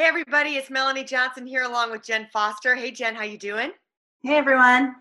Hey 0.00 0.06
everybody, 0.06 0.56
it's 0.56 0.70
Melanie 0.70 1.04
Johnson 1.04 1.46
here 1.46 1.64
along 1.64 1.90
with 1.90 2.02
Jen 2.02 2.26
Foster. 2.32 2.74
Hey 2.74 2.90
Jen, 2.90 3.14
how 3.14 3.24
you 3.24 3.36
doing? 3.36 3.70
Hey 4.22 4.38
everyone. 4.38 4.94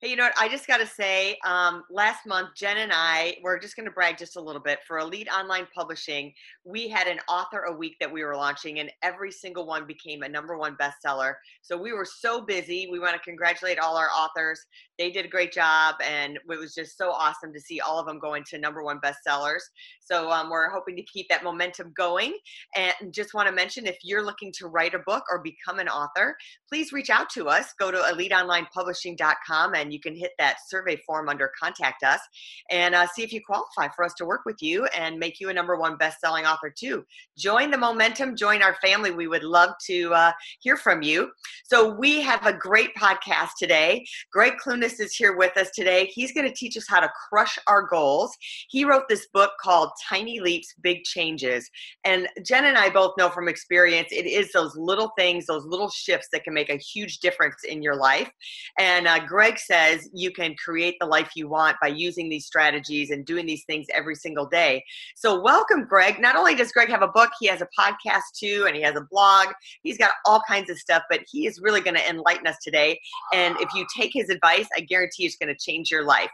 Hey, 0.00 0.10
you 0.10 0.16
know 0.16 0.22
what? 0.22 0.38
I 0.38 0.48
just 0.48 0.68
got 0.68 0.76
to 0.76 0.86
say, 0.86 1.36
um, 1.44 1.82
last 1.90 2.24
month, 2.24 2.50
Jen 2.54 2.76
and 2.76 2.92
I, 2.94 3.36
we're 3.42 3.58
just 3.58 3.74
going 3.74 3.86
to 3.86 3.90
brag 3.90 4.16
just 4.16 4.36
a 4.36 4.40
little 4.40 4.62
bit. 4.62 4.78
For 4.86 4.98
Elite 4.98 5.26
Online 5.28 5.66
Publishing, 5.74 6.32
we 6.64 6.86
had 6.86 7.08
an 7.08 7.18
author 7.28 7.62
a 7.62 7.76
week 7.76 7.96
that 7.98 8.12
we 8.12 8.22
were 8.22 8.36
launching, 8.36 8.78
and 8.78 8.92
every 9.02 9.32
single 9.32 9.66
one 9.66 9.88
became 9.88 10.22
a 10.22 10.28
number 10.28 10.56
one 10.56 10.76
bestseller. 10.76 11.34
So 11.62 11.76
we 11.76 11.92
were 11.92 12.04
so 12.04 12.40
busy. 12.40 12.86
We 12.88 13.00
want 13.00 13.14
to 13.14 13.20
congratulate 13.28 13.80
all 13.80 13.96
our 13.96 14.08
authors. 14.16 14.60
They 15.00 15.10
did 15.10 15.24
a 15.24 15.28
great 15.28 15.52
job, 15.52 15.96
and 16.08 16.36
it 16.36 16.42
was 16.46 16.76
just 16.76 16.96
so 16.96 17.10
awesome 17.10 17.52
to 17.52 17.60
see 17.60 17.80
all 17.80 17.98
of 17.98 18.06
them 18.06 18.20
going 18.20 18.44
to 18.50 18.58
number 18.58 18.84
one 18.84 19.00
bestsellers. 19.00 19.62
So 20.00 20.30
um, 20.30 20.48
we're 20.48 20.70
hoping 20.70 20.94
to 20.94 21.02
keep 21.02 21.26
that 21.28 21.42
momentum 21.42 21.92
going. 21.96 22.38
And 22.76 22.94
just 23.12 23.34
want 23.34 23.48
to 23.48 23.52
mention 23.52 23.84
if 23.84 23.98
you're 24.04 24.24
looking 24.24 24.52
to 24.58 24.68
write 24.68 24.94
a 24.94 25.00
book 25.00 25.24
or 25.28 25.42
become 25.42 25.80
an 25.80 25.88
author, 25.88 26.36
please 26.68 26.92
reach 26.92 27.10
out 27.10 27.30
to 27.30 27.48
us. 27.48 27.74
Go 27.80 27.90
to 27.90 27.98
eliteonlinepublishing.com 27.98 29.74
and 29.74 29.87
you 29.92 30.00
can 30.00 30.16
hit 30.16 30.32
that 30.38 30.56
survey 30.68 30.96
form 31.06 31.28
under 31.28 31.50
contact 31.60 32.02
us 32.02 32.20
and 32.70 32.94
uh, 32.94 33.06
see 33.06 33.22
if 33.22 33.32
you 33.32 33.40
qualify 33.44 33.88
for 33.94 34.04
us 34.04 34.14
to 34.14 34.24
work 34.24 34.42
with 34.46 34.62
you 34.62 34.86
and 34.86 35.18
make 35.18 35.40
you 35.40 35.50
a 35.50 35.52
number 35.52 35.76
one 35.76 35.96
best-selling 35.96 36.46
author 36.46 36.72
too. 36.76 37.04
Join 37.36 37.70
the 37.70 37.78
momentum 37.78 38.36
join 38.36 38.62
our 38.62 38.76
family. 38.76 39.10
We 39.10 39.28
would 39.28 39.42
love 39.42 39.70
to 39.86 40.12
uh, 40.14 40.32
hear 40.60 40.76
from 40.76 41.02
you. 41.02 41.30
So 41.64 41.92
we 41.94 42.20
have 42.22 42.46
a 42.46 42.52
great 42.52 42.94
podcast 42.96 43.50
today. 43.58 44.06
Greg 44.32 44.54
clunis 44.64 45.00
is 45.00 45.14
here 45.14 45.36
with 45.36 45.56
us 45.56 45.70
today. 45.74 46.10
He's 46.12 46.32
going 46.32 46.46
to 46.46 46.54
teach 46.54 46.76
us 46.76 46.86
how 46.88 47.00
to 47.00 47.10
crush 47.28 47.58
our 47.66 47.82
goals. 47.82 48.36
He 48.68 48.84
wrote 48.84 49.08
this 49.08 49.26
book 49.32 49.52
called 49.60 49.90
tiny 50.08 50.40
leaps 50.40 50.74
big 50.82 51.04
changes. 51.04 51.68
And 52.04 52.28
jen 52.44 52.66
and 52.66 52.78
i 52.78 52.88
both 52.88 53.12
know 53.18 53.28
from 53.28 53.48
experience 53.48 54.08
it 54.10 54.26
is 54.26 54.52
those 54.52 54.76
little 54.76 55.10
things 55.18 55.46
those 55.46 55.64
little 55.64 55.90
shifts 55.90 56.28
that 56.32 56.44
can 56.44 56.54
make 56.54 56.70
a 56.70 56.76
huge 56.76 57.18
difference 57.18 57.64
in 57.64 57.82
your 57.82 57.96
life. 57.96 58.30
And 58.78 59.06
uh, 59.06 59.24
greg 59.26 59.58
said 59.58 59.77
says 59.78 60.08
you 60.12 60.30
can 60.30 60.54
create 60.56 60.96
the 61.00 61.06
life 61.06 61.30
you 61.34 61.48
want 61.48 61.76
by 61.80 61.88
using 61.88 62.28
these 62.28 62.46
strategies 62.46 63.10
and 63.10 63.24
doing 63.24 63.46
these 63.46 63.64
things 63.64 63.86
every 63.94 64.14
single 64.14 64.46
day. 64.46 64.84
So, 65.16 65.40
welcome, 65.40 65.84
Greg. 65.84 66.20
Not 66.20 66.36
only 66.36 66.54
does 66.54 66.72
Greg 66.72 66.88
have 66.88 67.02
a 67.02 67.08
book, 67.08 67.30
he 67.38 67.46
has 67.46 67.62
a 67.62 67.68
podcast 67.78 68.22
too, 68.38 68.64
and 68.66 68.76
he 68.76 68.82
has 68.82 68.96
a 68.96 69.06
blog. 69.10 69.48
He's 69.82 69.98
got 69.98 70.12
all 70.26 70.42
kinds 70.48 70.70
of 70.70 70.78
stuff, 70.78 71.02
but 71.08 71.20
he 71.30 71.46
is 71.46 71.60
really 71.60 71.80
going 71.80 71.96
to 71.96 72.08
enlighten 72.08 72.46
us 72.46 72.56
today. 72.62 73.00
And 73.32 73.56
if 73.60 73.68
you 73.74 73.86
take 73.96 74.10
his 74.12 74.28
advice, 74.30 74.66
I 74.76 74.80
guarantee 74.80 75.26
it's 75.26 75.36
going 75.36 75.54
to 75.54 75.58
change 75.58 75.90
your 75.90 76.04
life. 76.04 76.30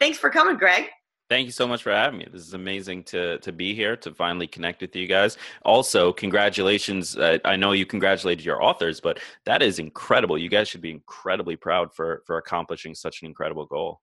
Thanks 0.00 0.18
for 0.18 0.30
coming, 0.30 0.56
Greg. 0.56 0.84
Thank 1.30 1.46
you 1.46 1.52
so 1.52 1.66
much 1.66 1.82
for 1.82 1.90
having 1.90 2.18
me. 2.18 2.26
This 2.30 2.42
is 2.42 2.52
amazing 2.52 3.04
to 3.04 3.38
to 3.38 3.50
be 3.50 3.74
here 3.74 3.96
to 3.96 4.12
finally 4.12 4.46
connect 4.46 4.82
with 4.82 4.94
you 4.94 5.06
guys. 5.06 5.38
Also, 5.64 6.12
congratulations! 6.12 7.16
Uh, 7.16 7.38
I 7.46 7.56
know 7.56 7.72
you 7.72 7.86
congratulated 7.86 8.44
your 8.44 8.62
authors, 8.62 9.00
but 9.00 9.18
that 9.46 9.62
is 9.62 9.78
incredible. 9.78 10.36
You 10.36 10.50
guys 10.50 10.68
should 10.68 10.82
be 10.82 10.90
incredibly 10.90 11.56
proud 11.56 11.94
for 11.94 12.22
for 12.26 12.36
accomplishing 12.36 12.94
such 12.94 13.22
an 13.22 13.26
incredible 13.26 13.64
goal. 13.64 14.00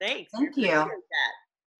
Thanks. 0.00 0.30
Thank 0.34 0.56
you. 0.56 0.90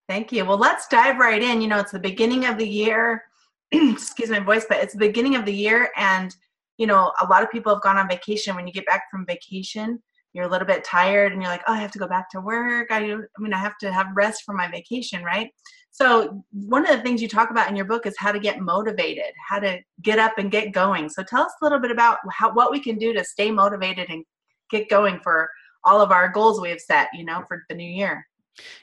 Thank 0.09 0.31
you. 0.31 0.45
Well, 0.45 0.59
let's 0.59 0.87
dive 0.89 1.19
right 1.19 1.43
in. 1.43 1.61
You 1.63 1.69
know, 1.69 1.79
it's 1.79 1.93
the 1.93 1.99
beginning 1.99 2.45
of 2.45 2.59
the 2.59 2.69
year. 2.69 3.25
Excuse 3.73 4.31
my 4.31 4.41
voice, 4.41 4.67
but 4.69 4.79
it's 4.79 4.93
the 4.93 5.01
beginning 5.01 5.37
of 5.37 5.47
the 5.47 5.55
year, 5.55 5.91
and 5.97 6.37
you 6.77 6.87
know, 6.87 7.13
a 7.23 7.27
lot 7.27 7.43
of 7.43 7.51
people 7.51 7.73
have 7.73 7.83
gone 7.83 7.97
on 7.97 8.09
vacation. 8.09 8.55
When 8.55 8.67
you 8.67 8.75
get 8.75 8.85
back 8.85 9.05
from 9.11 9.25
vacation, 9.25 10.03
you're 10.37 10.45
a 10.45 10.51
little 10.51 10.67
bit 10.67 10.85
tired 10.85 11.33
and 11.33 11.41
you're 11.41 11.51
like, 11.51 11.63
oh, 11.67 11.73
I 11.73 11.81
have 11.81 11.91
to 11.93 11.99
go 11.99 12.07
back 12.07 12.29
to 12.31 12.41
work. 12.43 12.89
I, 12.91 13.11
I 13.11 13.41
mean, 13.41 13.55
I 13.55 13.59
have 13.59 13.79
to 13.79 13.91
have 13.91 14.09
rest 14.15 14.43
for 14.45 14.55
my 14.55 14.71
vacation, 14.71 15.25
right? 15.25 15.51
So, 15.93 16.45
one 16.53 16.87
of 16.87 16.95
the 16.95 17.03
things 17.03 17.23
you 17.23 17.29
talk 17.29 17.51
about 17.51 17.71
in 17.71 17.77
your 17.77 17.87
book 17.87 18.05
is 18.05 18.15
how 18.19 18.33
to 18.33 18.39
get 18.39 18.61
motivated, 18.61 19.33
how 19.49 19.61
to 19.61 19.79
get 20.03 20.19
up 20.19 20.37
and 20.37 20.51
get 20.51 20.73
going. 20.73 21.09
So, 21.09 21.23
tell 21.23 21.43
us 21.43 21.53
a 21.63 21.65
little 21.65 21.79
bit 21.79 21.91
about 21.91 22.19
how, 22.31 22.53
what 22.53 22.71
we 22.71 22.81
can 22.81 22.99
do 22.99 23.15
to 23.15 23.25
stay 23.25 23.51
motivated 23.51 24.11
and 24.11 24.23
get 24.71 24.91
going 24.91 25.21
for 25.21 25.49
all 25.85 26.03
of 26.03 26.13
our 26.13 26.29
goals 26.29 26.61
we 26.61 26.69
have 26.69 26.81
set, 26.81 27.09
you 27.15 27.25
know, 27.25 27.43
for 27.49 27.65
the 27.71 27.75
new 27.75 27.89
year. 27.91 28.27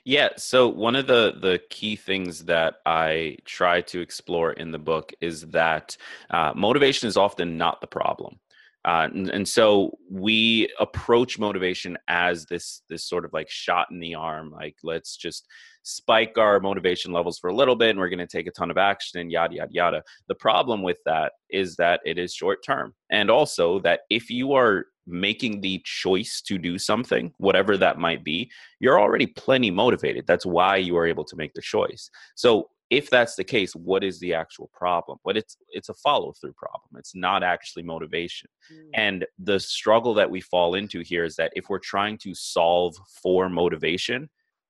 Yeah, 0.03 0.29
so 0.37 0.67
one 0.67 0.95
of 0.95 1.07
the 1.07 1.35
the 1.39 1.59
key 1.69 1.95
things 1.95 2.45
that 2.45 2.75
I 2.85 3.37
try 3.45 3.81
to 3.81 4.01
explore 4.01 4.53
in 4.53 4.71
the 4.71 4.79
book 4.79 5.13
is 5.21 5.41
that 5.47 5.97
uh, 6.29 6.53
motivation 6.55 7.07
is 7.07 7.17
often 7.17 7.57
not 7.57 7.81
the 7.81 7.87
problem. 7.87 8.39
Uh, 8.85 9.07
and, 9.13 9.29
and, 9.29 9.47
so 9.47 9.97
we 10.09 10.69
approach 10.79 11.39
motivation 11.39 11.97
as 12.07 12.45
this 12.45 12.81
this 12.89 13.05
sort 13.07 13.23
of 13.23 13.31
like 13.31 13.49
shot 13.49 13.87
in 13.91 13.99
the 13.99 14.13
arm 14.13 14.51
like 14.51 14.75
let's 14.83 15.15
just 15.15 15.47
spike 15.83 16.37
our 16.37 16.59
motivation 16.59 17.11
levels 17.11 17.37
for 17.37 17.49
a 17.49 17.55
little 17.55 17.75
bit 17.75 17.91
and 17.91 17.99
we're 17.99 18.09
going 18.09 18.19
to 18.19 18.27
take 18.27 18.47
a 18.47 18.51
ton 18.51 18.71
of 18.71 18.77
action 18.77 19.19
and 19.19 19.31
yada 19.31 19.55
yada 19.55 19.71
yada. 19.71 20.03
The 20.27 20.35
problem 20.35 20.81
with 20.81 20.97
that 21.05 21.33
is 21.49 21.75
that 21.75 22.01
it 22.05 22.17
is 22.17 22.33
short 22.33 22.59
term. 22.65 22.93
And 23.09 23.29
also 23.29 23.79
that 23.81 24.01
if 24.09 24.29
you 24.29 24.53
are 24.53 24.85
making 25.05 25.59
the 25.59 25.81
choice 25.83 26.41
to 26.41 26.57
do 26.57 26.77
something 26.77 27.33
whatever 27.37 27.75
that 27.75 27.99
might 27.99 28.23
be 28.23 28.49
you're 28.79 28.99
already 28.99 29.27
plenty 29.27 29.69
motivated. 29.69 30.25
That's 30.25 30.45
why 30.45 30.77
you 30.77 30.95
are 30.95 31.05
able 31.05 31.25
to 31.25 31.35
make 31.35 31.53
the 31.53 31.61
choice. 31.61 32.09
So 32.35 32.69
if 32.97 33.09
that's 33.09 33.35
the 33.35 33.43
case 33.43 33.75
what 33.75 34.03
is 34.03 34.19
the 34.19 34.33
actual 34.33 34.69
problem? 34.73 35.17
But 35.25 35.37
it's 35.37 35.57
it's 35.69 35.89
a 35.89 35.93
follow 35.95 36.33
through 36.33 36.53
problem. 36.53 36.89
It's 36.97 37.15
not 37.15 37.43
actually 37.43 37.83
motivation. 37.83 38.49
Mm. 38.71 38.89
and 38.93 39.25
the 39.39 39.59
struggle 39.59 40.13
that 40.13 40.29
we 40.29 40.41
fall 40.41 40.75
into 40.75 41.01
here 41.01 41.23
is 41.23 41.35
that 41.35 41.51
if 41.55 41.69
we're 41.69 41.79
trying 41.79 42.17
to 42.19 42.33
solve 42.33 42.95
for 43.21 43.49
motivation 43.49 44.29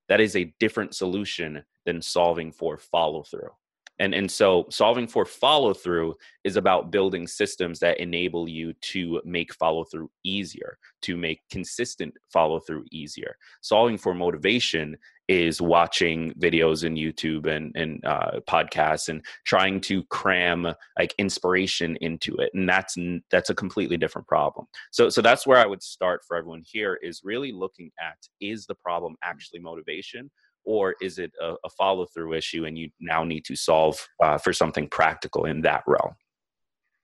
that 0.09 0.19
is 0.19 0.35
a 0.35 0.53
different 0.59 0.93
solution 0.95 1.63
than 1.85 2.01
solving 2.01 2.51
for 2.51 2.77
follow 2.77 3.23
through 3.23 3.49
and 3.99 4.13
and 4.13 4.29
so 4.29 4.65
solving 4.69 5.07
for 5.07 5.25
follow 5.25 5.73
through 5.73 6.15
is 6.43 6.55
about 6.55 6.91
building 6.91 7.27
systems 7.27 7.79
that 7.79 7.99
enable 7.99 8.47
you 8.47 8.73
to 8.81 9.21
make 9.23 9.53
follow 9.53 9.83
through 9.83 10.09
easier 10.23 10.77
to 11.01 11.15
make 11.15 11.41
consistent 11.51 12.13
follow 12.31 12.59
through 12.59 12.85
easier. 12.91 13.35
Solving 13.61 13.97
for 13.97 14.13
motivation 14.13 14.97
is 15.29 15.61
watching 15.61 16.33
videos 16.33 16.83
in 16.83 16.95
youtube 16.95 17.47
and 17.47 17.71
and 17.75 18.03
uh, 18.03 18.41
podcasts 18.45 19.07
and 19.07 19.23
trying 19.45 19.79
to 19.79 20.03
cram 20.05 20.67
like 20.99 21.15
inspiration 21.17 21.95
into 22.01 22.35
it 22.35 22.51
and 22.53 22.67
that's 22.67 22.97
that's 23.31 23.49
a 23.49 23.55
completely 23.55 23.95
different 23.95 24.27
problem. 24.27 24.65
So 24.91 25.09
so 25.09 25.21
that's 25.21 25.47
where 25.47 25.59
i 25.59 25.65
would 25.65 25.83
start 25.83 26.21
for 26.27 26.35
everyone 26.35 26.63
here 26.65 26.99
is 27.01 27.21
really 27.23 27.51
looking 27.51 27.91
at 28.01 28.17
is 28.41 28.65
the 28.65 28.75
problem 28.75 29.15
actually 29.23 29.59
motivation 29.59 30.29
or 30.65 30.95
is 31.01 31.17
it 31.17 31.31
a, 31.41 31.53
a 31.63 31.69
follow 31.77 32.05
through 32.05 32.33
issue 32.33 32.65
and 32.65 32.77
you 32.77 32.89
now 32.99 33.23
need 33.23 33.45
to 33.45 33.55
solve 33.55 33.97
uh, 34.21 34.37
for 34.37 34.53
something 34.53 34.87
practical 34.87 35.45
in 35.45 35.61
that 35.61 35.83
realm? 35.87 36.13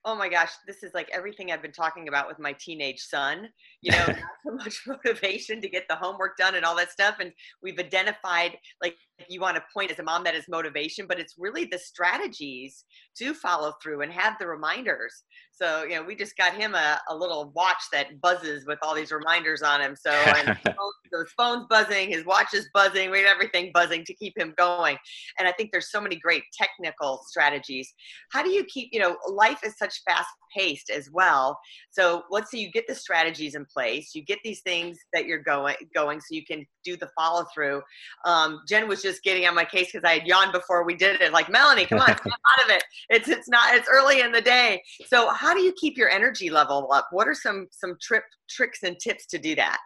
Oh 0.06 0.16
my 0.16 0.30
gosh, 0.30 0.52
this 0.66 0.82
is 0.82 0.94
like 0.94 1.10
everything 1.14 1.52
I've 1.52 1.62
been 1.62 1.74
talking 1.74 2.08
about 2.08 2.30
with 2.30 2.40
my 2.40 2.54
teenage 2.54 3.02
son. 3.02 3.50
You 3.82 3.92
know, 3.92 4.06
not 4.08 4.18
so 4.46 4.52
much 4.54 4.82
motivation 4.88 5.60
to 5.62 5.70
get 5.70 5.86
the 5.90 5.96
homework 5.96 6.38
done 6.38 6.56
and 6.56 6.64
all 6.64 6.76
that 6.78 6.92
stuff. 6.92 7.18
And 7.20 7.34
we've 7.62 7.78
identified, 7.78 8.58
like, 8.82 8.96
you 9.28 9.42
want 9.42 9.58
to 9.58 9.64
point 9.74 9.92
as 9.92 10.00
a 10.00 10.04
mom 10.04 10.24
that 10.24 10.36
is 10.36 10.46
motivation, 10.48 11.06
but 11.06 11.20
it's 11.20 11.36
really 11.38 11.66
the 11.66 11.78
strategies 11.78 12.86
to 13.18 13.34
follow 13.34 13.74
through 13.84 14.02
and 14.02 14.12
have 14.12 14.36
the 14.40 14.48
reminders. 14.48 15.24
So, 15.60 15.84
you 15.84 15.96
know, 15.96 16.04
we 16.04 16.16
just 16.16 16.38
got 16.38 16.54
him 16.54 16.74
a, 16.74 17.00
a 17.10 17.16
little 17.16 17.52
watch 17.54 17.82
that 17.92 18.22
buzzes 18.22 18.66
with 18.66 18.80
all 18.82 18.96
these 18.96 19.12
reminders 19.12 19.62
on 19.62 19.82
him. 19.82 19.96
So, 19.96 20.12
and 20.12 20.58
his 20.68 21.32
phone's 21.38 21.66
buzzing, 21.70 22.10
his 22.10 22.26
watch 22.26 22.54
is 22.54 22.70
buzzing, 22.74 23.12
we 23.12 23.20
have 23.20 23.28
everything 23.28 23.72
buzzing 23.74 24.06
to 24.06 24.14
keep 24.14 24.38
him 24.38 24.54
going. 24.58 24.98
And 25.38 25.48
I 25.48 25.52
think 25.52 25.72
there's 25.72 25.92
so 25.92 26.00
many 26.00 26.16
great 26.16 26.44
technical 26.54 27.22
strategies. 27.28 27.94
How 28.32 28.42
do 28.42 28.50
you 28.50 28.64
keep, 28.66 28.90
you 28.94 29.00
know, 29.00 29.18
life 29.28 29.60
is 29.66 29.78
such 29.78 30.02
fast 30.08 30.30
paced 30.56 30.90
as 30.90 31.10
well. 31.12 31.60
So 31.92 32.24
let's 32.30 32.52
say 32.52 32.60
you 32.60 32.72
get 32.72 32.88
the 32.88 32.96
strategies 32.96 33.56
in 33.56 33.66
place, 33.66 34.12
you 34.16 34.24
get 34.24 34.40
these 34.44 34.62
things 34.62 34.98
that 35.14 35.26
you're 35.26 35.44
going 35.44 35.76
going 35.94 36.20
so 36.20 36.28
you 36.32 36.46
can 36.46 36.66
do 36.90 36.98
the 36.98 37.10
follow 37.18 37.46
through. 37.54 37.82
Um, 38.26 38.62
Jen 38.68 38.88
was 38.88 39.02
just 39.02 39.24
getting 39.24 39.46
on 39.48 39.56
my 39.56 39.66
case 39.66 39.92
because 39.92 40.04
I 40.04 40.20
had 40.20 40.28
yawned 40.28 40.52
before 40.52 40.84
we 40.84 40.96
did 40.96 41.22
it. 41.22 41.32
Like 41.32 41.50
Melanie, 41.50 41.86
come 41.86 42.00
on, 42.00 42.08
come 42.08 42.32
out 42.32 42.66
of 42.66 42.72
it. 42.72 42.84
It's 43.10 43.28
it's 43.28 43.50
not 43.50 43.76
it's 43.76 43.88
early 43.90 44.22
in 44.22 44.32
the 44.32 44.42
day. 44.42 44.82
So 45.08 45.30
how 45.30 45.54
do 45.54 45.62
you 45.62 45.74
keep 45.74 45.98
your 45.98 46.10
energy 46.10 46.50
level 46.50 46.90
up? 46.94 47.08
What 47.12 47.28
are 47.28 47.34
some 47.34 47.68
some 47.72 47.98
trip 48.02 48.24
tricks 48.50 48.84
and 48.84 48.98
tips 49.00 49.26
to 49.28 49.38
do 49.38 49.56
that? 49.56 49.80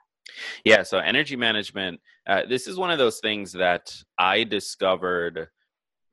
Yeah, 0.64 0.84
so 0.84 1.00
energy 1.00 1.36
management. 1.36 2.00
Uh, 2.26 2.44
this 2.48 2.68
is 2.68 2.78
one 2.78 2.92
of 2.92 2.98
those 2.98 3.20
things 3.20 3.52
that 3.54 3.94
I 4.18 4.46
discovered 4.46 5.50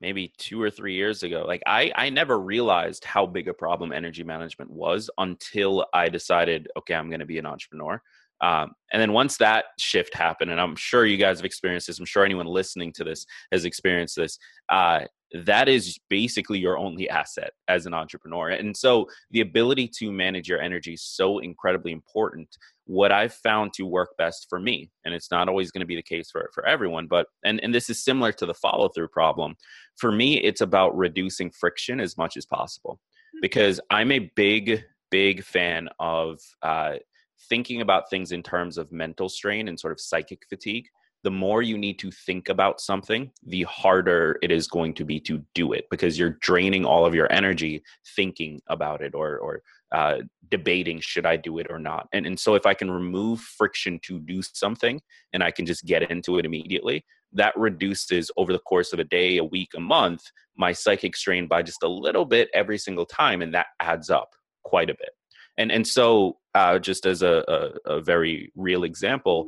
maybe 0.00 0.32
two 0.38 0.60
or 0.60 0.70
three 0.70 0.94
years 0.94 1.22
ago 1.22 1.44
like 1.46 1.62
i 1.66 1.92
i 1.94 2.08
never 2.08 2.40
realized 2.40 3.04
how 3.04 3.26
big 3.26 3.48
a 3.48 3.54
problem 3.54 3.92
energy 3.92 4.24
management 4.24 4.70
was 4.70 5.10
until 5.18 5.84
i 5.92 6.08
decided 6.08 6.68
okay 6.76 6.94
i'm 6.94 7.10
going 7.10 7.20
to 7.20 7.26
be 7.26 7.38
an 7.38 7.46
entrepreneur 7.46 8.00
um, 8.42 8.72
and 8.92 9.00
then 9.00 9.12
once 9.12 9.36
that 9.36 9.66
shift 9.78 10.14
happened 10.14 10.50
and 10.50 10.60
i'm 10.60 10.76
sure 10.76 11.06
you 11.06 11.16
guys 11.16 11.38
have 11.38 11.44
experienced 11.44 11.86
this 11.86 11.98
i'm 11.98 12.06
sure 12.06 12.24
anyone 12.24 12.46
listening 12.46 12.92
to 12.92 13.04
this 13.04 13.26
has 13.52 13.64
experienced 13.64 14.16
this 14.16 14.38
uh, 14.70 15.00
that 15.32 15.68
is 15.68 15.98
basically 16.08 16.58
your 16.58 16.76
only 16.76 17.08
asset 17.08 17.52
as 17.68 17.86
an 17.86 17.94
entrepreneur. 17.94 18.50
And 18.50 18.76
so 18.76 19.06
the 19.30 19.40
ability 19.40 19.88
to 19.98 20.10
manage 20.10 20.48
your 20.48 20.60
energy 20.60 20.94
is 20.94 21.02
so 21.02 21.38
incredibly 21.38 21.92
important. 21.92 22.48
What 22.84 23.12
i've 23.12 23.34
found 23.34 23.72
to 23.74 23.84
work 23.84 24.16
best 24.18 24.46
for 24.50 24.58
me 24.58 24.90
and 25.04 25.14
it's 25.14 25.30
not 25.30 25.48
always 25.48 25.70
going 25.70 25.80
to 25.80 25.86
be 25.86 25.94
the 25.94 26.02
case 26.02 26.28
for, 26.28 26.50
for 26.52 26.66
everyone 26.66 27.06
but 27.06 27.28
and, 27.44 27.60
and 27.62 27.72
this 27.72 27.88
is 27.88 28.02
similar 28.02 28.32
to 28.32 28.46
the 28.46 28.54
follow 28.54 28.88
through 28.88 29.06
problem 29.06 29.54
for 29.96 30.10
me 30.10 30.38
it's 30.38 30.60
about 30.60 30.96
reducing 30.96 31.52
friction 31.52 32.00
as 32.00 32.18
much 32.18 32.36
as 32.36 32.44
possible. 32.46 32.98
Hmm. 33.32 33.38
because 33.42 33.80
i'm 33.90 34.10
a 34.10 34.30
big 34.34 34.82
big 35.12 35.44
fan 35.44 35.88
of 36.00 36.40
uh, 36.62 36.94
thinking 37.48 37.80
about 37.80 38.10
things 38.10 38.32
in 38.32 38.42
terms 38.42 38.78
of 38.78 38.92
mental 38.92 39.28
strain 39.28 39.68
and 39.68 39.78
sort 39.78 39.92
of 39.92 40.00
psychic 40.00 40.42
fatigue 40.48 40.86
the 41.22 41.30
more 41.30 41.62
you 41.62 41.76
need 41.76 41.98
to 41.98 42.10
think 42.10 42.48
about 42.48 42.80
something, 42.80 43.30
the 43.44 43.62
harder 43.64 44.38
it 44.42 44.50
is 44.50 44.66
going 44.66 44.94
to 44.94 45.04
be 45.04 45.20
to 45.20 45.44
do 45.54 45.72
it 45.72 45.84
because 45.90 46.18
you're 46.18 46.38
draining 46.40 46.84
all 46.84 47.04
of 47.04 47.14
your 47.14 47.30
energy 47.30 47.82
thinking 48.16 48.60
about 48.68 49.02
it 49.02 49.14
or, 49.14 49.38
or 49.38 49.62
uh, 49.92 50.18
debating 50.48 50.98
should 51.00 51.26
I 51.26 51.36
do 51.36 51.58
it 51.58 51.66
or 51.68 51.78
not. 51.78 52.08
And, 52.12 52.26
and 52.26 52.38
so 52.38 52.54
if 52.54 52.64
I 52.64 52.74
can 52.74 52.90
remove 52.90 53.40
friction 53.40 54.00
to 54.04 54.18
do 54.20 54.40
something 54.42 55.00
and 55.32 55.42
I 55.42 55.50
can 55.50 55.66
just 55.66 55.84
get 55.84 56.10
into 56.10 56.38
it 56.38 56.46
immediately, 56.46 57.04
that 57.32 57.56
reduces 57.56 58.30
over 58.36 58.52
the 58.52 58.58
course 58.60 58.92
of 58.92 58.98
a 58.98 59.04
day, 59.04 59.36
a 59.36 59.44
week, 59.44 59.70
a 59.76 59.80
month, 59.80 60.22
my 60.56 60.72
psychic 60.72 61.14
strain 61.16 61.46
by 61.46 61.62
just 61.62 61.82
a 61.82 61.88
little 61.88 62.24
bit 62.24 62.48
every 62.54 62.78
single 62.78 63.06
time. 63.06 63.42
And 63.42 63.52
that 63.54 63.66
adds 63.80 64.10
up 64.10 64.30
quite 64.64 64.90
a 64.90 64.94
bit. 64.94 65.10
And, 65.60 65.70
and 65.70 65.86
so, 65.86 66.38
uh, 66.54 66.78
just 66.78 67.04
as 67.04 67.22
a, 67.22 67.44
a, 67.86 67.96
a 67.96 68.00
very 68.00 68.50
real 68.56 68.84
example, 68.84 69.46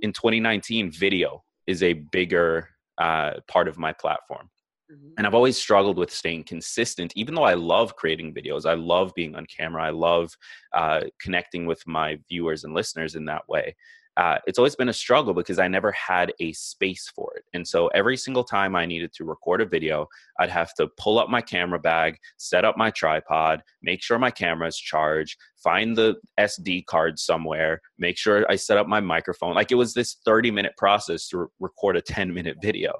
in 0.00 0.12
2019, 0.12 0.90
video 0.90 1.44
is 1.66 1.82
a 1.82 1.92
bigger 1.92 2.70
uh, 2.96 3.34
part 3.48 3.68
of 3.68 3.78
my 3.78 3.92
platform. 3.92 4.48
Mm-hmm. 4.90 5.10
And 5.18 5.26
I've 5.26 5.34
always 5.34 5.58
struggled 5.58 5.98
with 5.98 6.10
staying 6.10 6.44
consistent, 6.44 7.12
even 7.16 7.34
though 7.34 7.44
I 7.44 7.54
love 7.54 7.96
creating 7.96 8.32
videos. 8.32 8.64
I 8.64 8.74
love 8.74 9.12
being 9.14 9.34
on 9.36 9.44
camera. 9.46 9.84
I 9.84 9.90
love 9.90 10.34
uh, 10.74 11.02
connecting 11.20 11.66
with 11.66 11.86
my 11.86 12.18
viewers 12.30 12.64
and 12.64 12.72
listeners 12.72 13.14
in 13.14 13.26
that 13.26 13.46
way 13.46 13.76
uh, 14.16 14.36
it's 14.46 14.58
always 14.58 14.76
been 14.76 14.90
a 14.90 14.92
struggle 14.92 15.32
because 15.32 15.58
I 15.58 15.68
never 15.68 15.90
had 15.92 16.32
a 16.38 16.52
space 16.52 17.10
for 17.14 17.32
it. 17.36 17.44
And 17.54 17.66
so 17.66 17.88
every 17.88 18.16
single 18.16 18.44
time 18.44 18.76
I 18.76 18.84
needed 18.84 19.12
to 19.14 19.24
record 19.24 19.62
a 19.62 19.66
video, 19.66 20.06
I'd 20.38 20.50
have 20.50 20.74
to 20.74 20.88
pull 20.98 21.18
up 21.18 21.30
my 21.30 21.40
camera 21.40 21.78
bag, 21.78 22.18
set 22.36 22.64
up 22.64 22.76
my 22.76 22.90
tripod, 22.90 23.62
make 23.82 24.02
sure 24.02 24.18
my 24.18 24.30
camera 24.30 24.68
is 24.68 24.76
charged, 24.76 25.38
find 25.62 25.96
the 25.96 26.16
SD 26.38 26.84
card 26.86 27.18
somewhere, 27.18 27.80
make 27.98 28.18
sure 28.18 28.44
I 28.50 28.56
set 28.56 28.76
up 28.76 28.86
my 28.86 29.00
microphone. 29.00 29.54
Like 29.54 29.72
it 29.72 29.76
was 29.76 29.94
this 29.94 30.18
30 30.26 30.50
minute 30.50 30.74
process 30.76 31.28
to 31.28 31.38
re- 31.38 31.46
record 31.60 31.96
a 31.96 32.02
10 32.02 32.34
minute 32.34 32.58
video. 32.60 32.92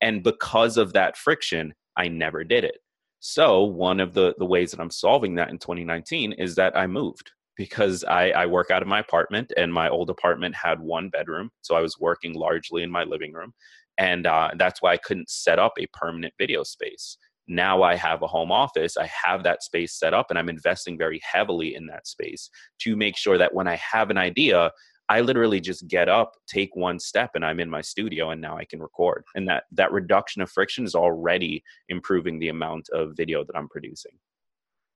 And 0.00 0.22
because 0.22 0.76
of 0.76 0.92
that 0.92 1.16
friction, 1.16 1.74
I 1.96 2.08
never 2.08 2.44
did 2.44 2.64
it. 2.64 2.78
So 3.18 3.64
one 3.64 4.00
of 4.00 4.14
the, 4.14 4.34
the 4.38 4.46
ways 4.46 4.70
that 4.70 4.80
I'm 4.80 4.90
solving 4.90 5.34
that 5.34 5.50
in 5.50 5.58
2019 5.58 6.32
is 6.32 6.54
that 6.54 6.76
I 6.76 6.86
moved 6.86 7.32
because 7.60 8.04
I, 8.04 8.30
I, 8.30 8.46
work 8.46 8.70
out 8.70 8.80
of 8.80 8.88
my 8.88 9.00
apartment 9.00 9.52
and 9.54 9.70
my 9.70 9.90
old 9.90 10.08
apartment 10.08 10.54
had 10.54 10.80
one 10.80 11.10
bedroom. 11.10 11.50
So 11.60 11.74
I 11.74 11.82
was 11.82 12.00
working 12.00 12.32
largely 12.32 12.82
in 12.82 12.90
my 12.90 13.04
living 13.04 13.34
room. 13.34 13.52
And 13.98 14.26
uh, 14.26 14.52
that's 14.56 14.80
why 14.80 14.94
I 14.94 14.96
couldn't 14.96 15.28
set 15.28 15.58
up 15.58 15.74
a 15.78 15.86
permanent 15.92 16.32
video 16.38 16.62
space. 16.62 17.18
Now 17.48 17.82
I 17.82 17.96
have 17.96 18.22
a 18.22 18.26
home 18.26 18.50
office. 18.50 18.96
I 18.96 19.10
have 19.26 19.42
that 19.42 19.62
space 19.62 19.92
set 19.92 20.14
up 20.14 20.30
and 20.30 20.38
I'm 20.38 20.48
investing 20.48 20.96
very 20.96 21.20
heavily 21.22 21.74
in 21.74 21.84
that 21.88 22.06
space 22.06 22.48
to 22.78 22.96
make 22.96 23.18
sure 23.18 23.36
that 23.36 23.52
when 23.52 23.68
I 23.68 23.74
have 23.74 24.08
an 24.08 24.16
idea, 24.16 24.70
I 25.10 25.20
literally 25.20 25.60
just 25.60 25.86
get 25.86 26.08
up, 26.08 26.32
take 26.46 26.74
one 26.74 26.98
step, 26.98 27.32
and 27.34 27.44
I'm 27.44 27.60
in 27.60 27.68
my 27.68 27.82
studio, 27.82 28.30
and 28.30 28.40
now 28.40 28.56
I 28.56 28.64
can 28.64 28.80
record. 28.80 29.24
And 29.34 29.46
that 29.48 29.64
that 29.72 29.90
reduction 29.90 30.40
of 30.40 30.48
friction 30.48 30.84
is 30.84 30.94
already 30.94 31.64
improving 31.88 32.38
the 32.38 32.48
amount 32.48 32.88
of 32.90 33.16
video 33.16 33.44
that 33.44 33.56
I'm 33.56 33.68
producing. 33.68 34.12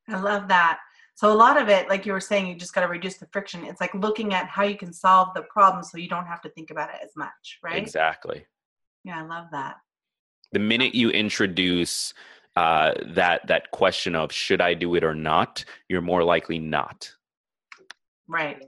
I 0.09 0.21
love 0.21 0.47
that. 0.49 0.79
So 1.17 1.33
a 1.33 1.35
lot 1.35 1.61
of 1.61 1.69
it, 1.69 1.89
like 1.89 2.05
you 2.07 2.13
were 2.13 2.21
saying, 2.21 2.49
you 2.49 2.57
just 2.57 2.75
got 2.75 2.81
to 2.81 2.89
reduce 2.89 3.19
the 3.19 3.27
friction. 3.27 3.65
It's 3.65 3.81
like 3.81 3.95
looking 3.95 4.35
at 4.35 4.47
how 4.49 4.65
you 4.65 4.77
can 4.77 4.93
solve 4.93 5.29
the 5.35 5.43
problem 5.43 5.85
so 5.85 5.97
you 5.97 6.09
don't 6.09 6.27
have 6.27 6.41
to 6.43 6.49
think 6.49 6.71
about 6.71 6.91
it 6.91 6.97
as 7.05 7.11
much, 7.17 7.59
right? 7.63 7.81
Exactly. 7.81 8.45
Yeah, 9.05 9.23
I 9.23 9.27
love 9.27 9.47
that. 9.53 9.77
The 10.53 10.59
minute 10.59 10.95
you 10.95 11.11
introduce 11.11 12.15
uh, 12.57 12.93
that 13.07 13.47
that 13.47 13.71
question 13.71 14.15
of 14.15 14.33
should 14.33 14.61
I 14.61 14.75
do 14.75 14.95
it 14.95 15.05
or 15.05 15.15
not, 15.15 15.65
you're 15.89 16.01
more 16.01 16.23
likely 16.23 16.59
not. 16.59 17.13
Right. 18.29 18.65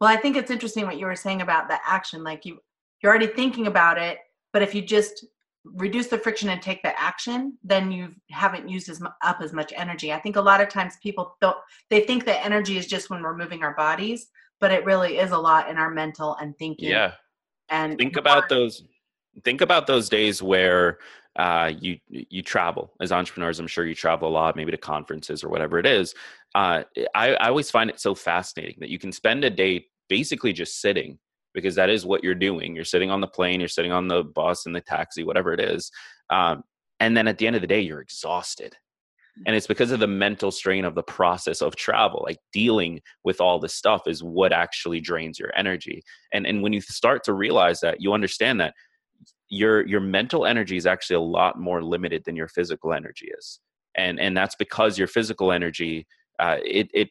Well, 0.00 0.10
I 0.10 0.16
think 0.16 0.36
it's 0.36 0.50
interesting 0.50 0.86
what 0.86 0.98
you 0.98 1.06
were 1.06 1.16
saying 1.16 1.42
about 1.42 1.68
the 1.68 1.78
action. 1.86 2.24
Like 2.24 2.44
you, 2.44 2.58
you're 3.02 3.10
already 3.10 3.28
thinking 3.28 3.66
about 3.66 3.98
it, 3.98 4.18
but 4.52 4.62
if 4.62 4.74
you 4.74 4.82
just 4.82 5.24
reduce 5.64 6.06
the 6.06 6.18
friction 6.18 6.48
and 6.48 6.62
take 6.62 6.82
the 6.82 6.98
action, 7.00 7.56
then 7.62 7.92
you 7.92 8.08
haven't 8.30 8.68
used 8.68 8.88
as 8.88 9.02
up 9.22 9.40
as 9.40 9.52
much 9.52 9.72
energy. 9.76 10.12
I 10.12 10.18
think 10.18 10.36
a 10.36 10.40
lot 10.40 10.60
of 10.60 10.68
times 10.68 10.94
people 11.02 11.36
don't 11.40 11.56
they 11.90 12.00
think 12.00 12.24
that 12.24 12.44
energy 12.44 12.76
is 12.78 12.86
just 12.86 13.10
when 13.10 13.22
we're 13.22 13.36
moving 13.36 13.62
our 13.62 13.74
bodies, 13.74 14.28
but 14.58 14.70
it 14.70 14.84
really 14.84 15.18
is 15.18 15.32
a 15.32 15.38
lot 15.38 15.68
in 15.68 15.76
our 15.76 15.90
mental 15.90 16.36
and 16.36 16.56
thinking. 16.58 16.88
Yeah. 16.88 17.12
And 17.68 17.98
think 17.98 18.16
about 18.16 18.48
those 18.48 18.82
think 19.44 19.60
about 19.60 19.86
those 19.86 20.08
days 20.08 20.42
where 20.42 20.98
uh, 21.36 21.72
you 21.78 21.98
you 22.08 22.42
travel 22.42 22.92
as 23.00 23.12
entrepreneurs. 23.12 23.60
I'm 23.60 23.66
sure 23.66 23.86
you 23.86 23.94
travel 23.94 24.28
a 24.28 24.30
lot, 24.30 24.56
maybe 24.56 24.72
to 24.72 24.78
conferences 24.78 25.44
or 25.44 25.48
whatever 25.48 25.78
it 25.78 25.86
is. 25.86 26.14
Uh, 26.54 26.82
I, 27.14 27.34
I 27.34 27.48
always 27.48 27.70
find 27.70 27.88
it 27.88 28.00
so 28.00 28.14
fascinating 28.14 28.76
that 28.80 28.90
you 28.90 28.98
can 28.98 29.12
spend 29.12 29.44
a 29.44 29.50
day 29.50 29.86
basically 30.08 30.52
just 30.52 30.80
sitting 30.80 31.18
because 31.54 31.74
that 31.74 31.90
is 31.90 32.06
what 32.06 32.22
you're 32.22 32.34
doing. 32.34 32.74
You're 32.74 32.84
sitting 32.84 33.10
on 33.10 33.20
the 33.20 33.26
plane, 33.26 33.60
you're 33.60 33.68
sitting 33.68 33.92
on 33.92 34.08
the 34.08 34.24
bus 34.24 34.66
and 34.66 34.74
the 34.74 34.80
taxi, 34.80 35.24
whatever 35.24 35.52
it 35.52 35.60
is. 35.60 35.90
Um, 36.30 36.62
and 37.00 37.16
then 37.16 37.26
at 37.28 37.38
the 37.38 37.46
end 37.46 37.56
of 37.56 37.62
the 37.62 37.68
day, 37.68 37.80
you're 37.80 38.00
exhausted. 38.00 38.76
And 39.46 39.56
it's 39.56 39.66
because 39.66 39.90
of 39.90 40.00
the 40.00 40.06
mental 40.06 40.50
strain 40.50 40.84
of 40.84 40.94
the 40.94 41.02
process 41.02 41.62
of 41.62 41.76
travel. 41.76 42.22
Like 42.26 42.38
dealing 42.52 43.00
with 43.24 43.40
all 43.40 43.58
this 43.58 43.74
stuff 43.74 44.02
is 44.06 44.22
what 44.22 44.52
actually 44.52 45.00
drains 45.00 45.38
your 45.38 45.50
energy. 45.56 46.02
And 46.32 46.46
and 46.46 46.62
when 46.62 46.72
you 46.72 46.80
start 46.80 47.24
to 47.24 47.32
realize 47.32 47.80
that, 47.80 48.00
you 48.00 48.12
understand 48.12 48.60
that 48.60 48.74
your 49.48 49.86
your 49.86 50.00
mental 50.00 50.46
energy 50.46 50.76
is 50.76 50.86
actually 50.86 51.16
a 51.16 51.20
lot 51.20 51.58
more 51.58 51.82
limited 51.82 52.24
than 52.24 52.36
your 52.36 52.48
physical 52.48 52.92
energy 52.92 53.30
is. 53.38 53.60
And 53.94 54.20
and 54.20 54.36
that's 54.36 54.56
because 54.56 54.98
your 54.98 55.08
physical 55.08 55.52
energy 55.52 56.06
uh, 56.38 56.56
it 56.64 56.90
it 56.92 57.10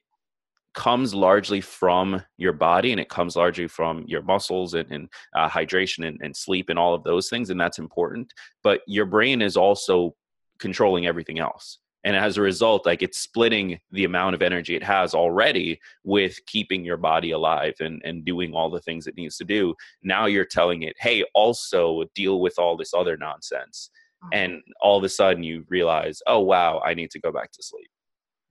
comes 0.73 1.13
largely 1.13 1.61
from 1.61 2.21
your 2.37 2.53
body 2.53 2.91
and 2.91 3.01
it 3.01 3.09
comes 3.09 3.35
largely 3.35 3.67
from 3.67 4.03
your 4.07 4.21
muscles 4.21 4.75
and, 4.75 4.89
and 4.91 5.09
uh, 5.35 5.49
hydration 5.49 6.07
and, 6.07 6.19
and 6.21 6.35
sleep 6.35 6.69
and 6.69 6.77
all 6.77 6.93
of 6.93 7.03
those 7.03 7.29
things 7.29 7.49
and 7.49 7.59
that's 7.59 7.79
important 7.79 8.33
but 8.63 8.81
your 8.85 9.05
brain 9.05 9.41
is 9.41 9.57
also 9.57 10.15
controlling 10.59 11.07
everything 11.07 11.39
else 11.39 11.79
and 12.03 12.15
as 12.15 12.37
a 12.37 12.41
result 12.41 12.85
like 12.85 13.01
it's 13.01 13.17
splitting 13.17 13.79
the 13.91 14.05
amount 14.05 14.35
of 14.35 14.41
energy 14.41 14.75
it 14.75 14.83
has 14.83 15.13
already 15.13 15.79
with 16.03 16.37
keeping 16.45 16.85
your 16.85 16.97
body 16.97 17.31
alive 17.31 17.73
and, 17.79 18.01
and 18.05 18.23
doing 18.23 18.53
all 18.53 18.69
the 18.69 18.81
things 18.81 19.07
it 19.07 19.17
needs 19.17 19.37
to 19.37 19.43
do 19.43 19.73
now 20.03 20.27
you're 20.27 20.45
telling 20.45 20.83
it 20.83 20.95
hey 20.99 21.23
also 21.33 22.03
deal 22.13 22.39
with 22.39 22.59
all 22.59 22.77
this 22.77 22.93
other 22.93 23.17
nonsense 23.17 23.89
mm-hmm. 24.23 24.29
and 24.33 24.61
all 24.81 24.97
of 24.97 25.03
a 25.03 25.09
sudden 25.09 25.41
you 25.41 25.65
realize 25.67 26.21
oh 26.27 26.39
wow 26.39 26.79
i 26.85 26.93
need 26.93 27.09
to 27.09 27.19
go 27.19 27.31
back 27.31 27.51
to 27.51 27.63
sleep 27.63 27.89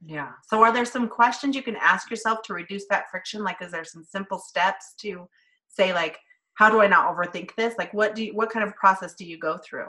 yeah. 0.04 0.32
So 0.46 0.62
are 0.62 0.72
there 0.72 0.84
some 0.84 1.08
questions 1.08 1.56
you 1.56 1.62
can 1.62 1.76
ask 1.76 2.10
yourself 2.10 2.42
to 2.44 2.54
reduce 2.54 2.86
that 2.88 3.10
friction? 3.10 3.42
Like 3.42 3.60
is 3.60 3.72
there 3.72 3.84
some 3.84 4.04
simple 4.04 4.38
steps 4.38 4.94
to 5.00 5.28
say 5.68 5.92
like 5.92 6.18
how 6.54 6.70
do 6.70 6.80
I 6.80 6.86
not 6.86 7.14
overthink 7.14 7.54
this? 7.56 7.74
Like 7.78 7.92
what 7.94 8.14
do 8.14 8.24
you, 8.24 8.34
what 8.34 8.50
kind 8.50 8.66
of 8.66 8.74
process 8.74 9.14
do 9.14 9.24
you 9.24 9.38
go 9.38 9.58
through? 9.58 9.86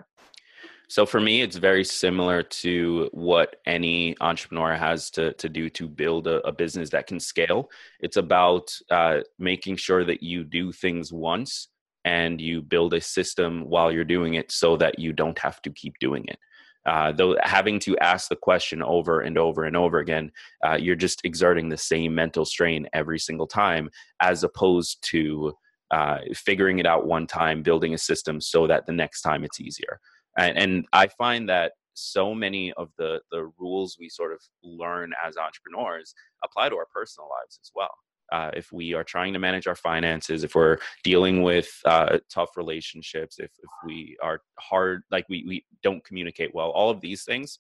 So 0.87 1.05
for 1.05 1.19
me, 1.19 1.41
it's 1.41 1.55
very 1.55 1.83
similar 1.83 2.41
to 2.41 3.09
what 3.11 3.57
any 3.67 4.15
entrepreneur 4.21 4.75
has 4.75 5.11
to, 5.11 5.33
to 5.33 5.47
do 5.47 5.69
to 5.69 5.87
build 5.87 6.25
a, 6.25 6.45
a 6.47 6.51
business 6.51 6.89
that 6.89 7.05
can 7.05 7.19
scale. 7.19 7.69
It's 7.99 8.17
about 8.17 8.75
uh, 8.89 9.19
making 9.37 9.75
sure 9.75 10.03
that 10.03 10.23
you 10.23 10.43
do 10.43 10.71
things 10.71 11.13
once 11.13 11.67
and 12.05 12.41
you 12.41 12.63
build 12.63 12.95
a 12.95 13.01
system 13.01 13.69
while 13.69 13.91
you're 13.91 14.03
doing 14.03 14.33
it 14.33 14.51
so 14.51 14.77
that 14.77 14.97
you 14.97 15.13
don't 15.13 15.37
have 15.37 15.61
to 15.61 15.69
keep 15.69 15.93
doing 15.99 16.25
it 16.27 16.39
uh, 16.85 17.11
though 17.11 17.37
having 17.43 17.79
to 17.79 17.97
ask 17.99 18.29
the 18.29 18.35
question 18.35 18.81
over 18.81 19.21
and 19.21 19.37
over 19.37 19.63
and 19.63 19.75
over 19.75 19.99
again, 19.99 20.31
uh, 20.65 20.77
you're 20.79 20.95
just 20.95 21.21
exerting 21.23 21.69
the 21.69 21.77
same 21.77 22.15
mental 22.15 22.45
strain 22.45 22.87
every 22.93 23.19
single 23.19 23.47
time, 23.47 23.89
as 24.21 24.43
opposed 24.43 25.01
to 25.03 25.53
uh, 25.91 26.19
figuring 26.33 26.79
it 26.79 26.85
out 26.85 27.07
one 27.07 27.27
time, 27.27 27.63
building 27.63 27.93
a 27.93 27.97
system 27.97 28.39
so 28.39 28.67
that 28.67 28.85
the 28.85 28.93
next 28.93 29.21
time 29.21 29.43
it's 29.43 29.59
easier. 29.59 29.99
And, 30.37 30.57
and 30.57 30.85
I 30.93 31.07
find 31.07 31.49
that 31.49 31.73
so 31.93 32.33
many 32.33 32.71
of 32.73 32.89
the 32.97 33.19
the 33.31 33.51
rules 33.57 33.97
we 33.99 34.07
sort 34.07 34.31
of 34.31 34.39
learn 34.63 35.11
as 35.25 35.35
entrepreneurs 35.37 36.13
apply 36.43 36.69
to 36.69 36.75
our 36.75 36.87
personal 36.93 37.27
lives 37.29 37.59
as 37.61 37.71
well. 37.75 37.93
Uh, 38.31 38.51
if 38.53 38.71
we 38.71 38.93
are 38.93 39.03
trying 39.03 39.33
to 39.33 39.39
manage 39.39 39.67
our 39.67 39.75
finances, 39.75 40.43
if 40.43 40.55
we're 40.55 40.77
dealing 41.03 41.43
with 41.43 41.69
uh, 41.85 42.17
tough 42.29 42.57
relationships, 42.57 43.39
if, 43.39 43.51
if 43.61 43.69
we 43.85 44.17
are 44.21 44.41
hard, 44.59 45.03
like 45.11 45.25
we, 45.29 45.43
we 45.47 45.65
don't 45.83 46.03
communicate 46.03 46.53
well, 46.53 46.69
all 46.69 46.89
of 46.89 47.01
these 47.01 47.23
things, 47.23 47.59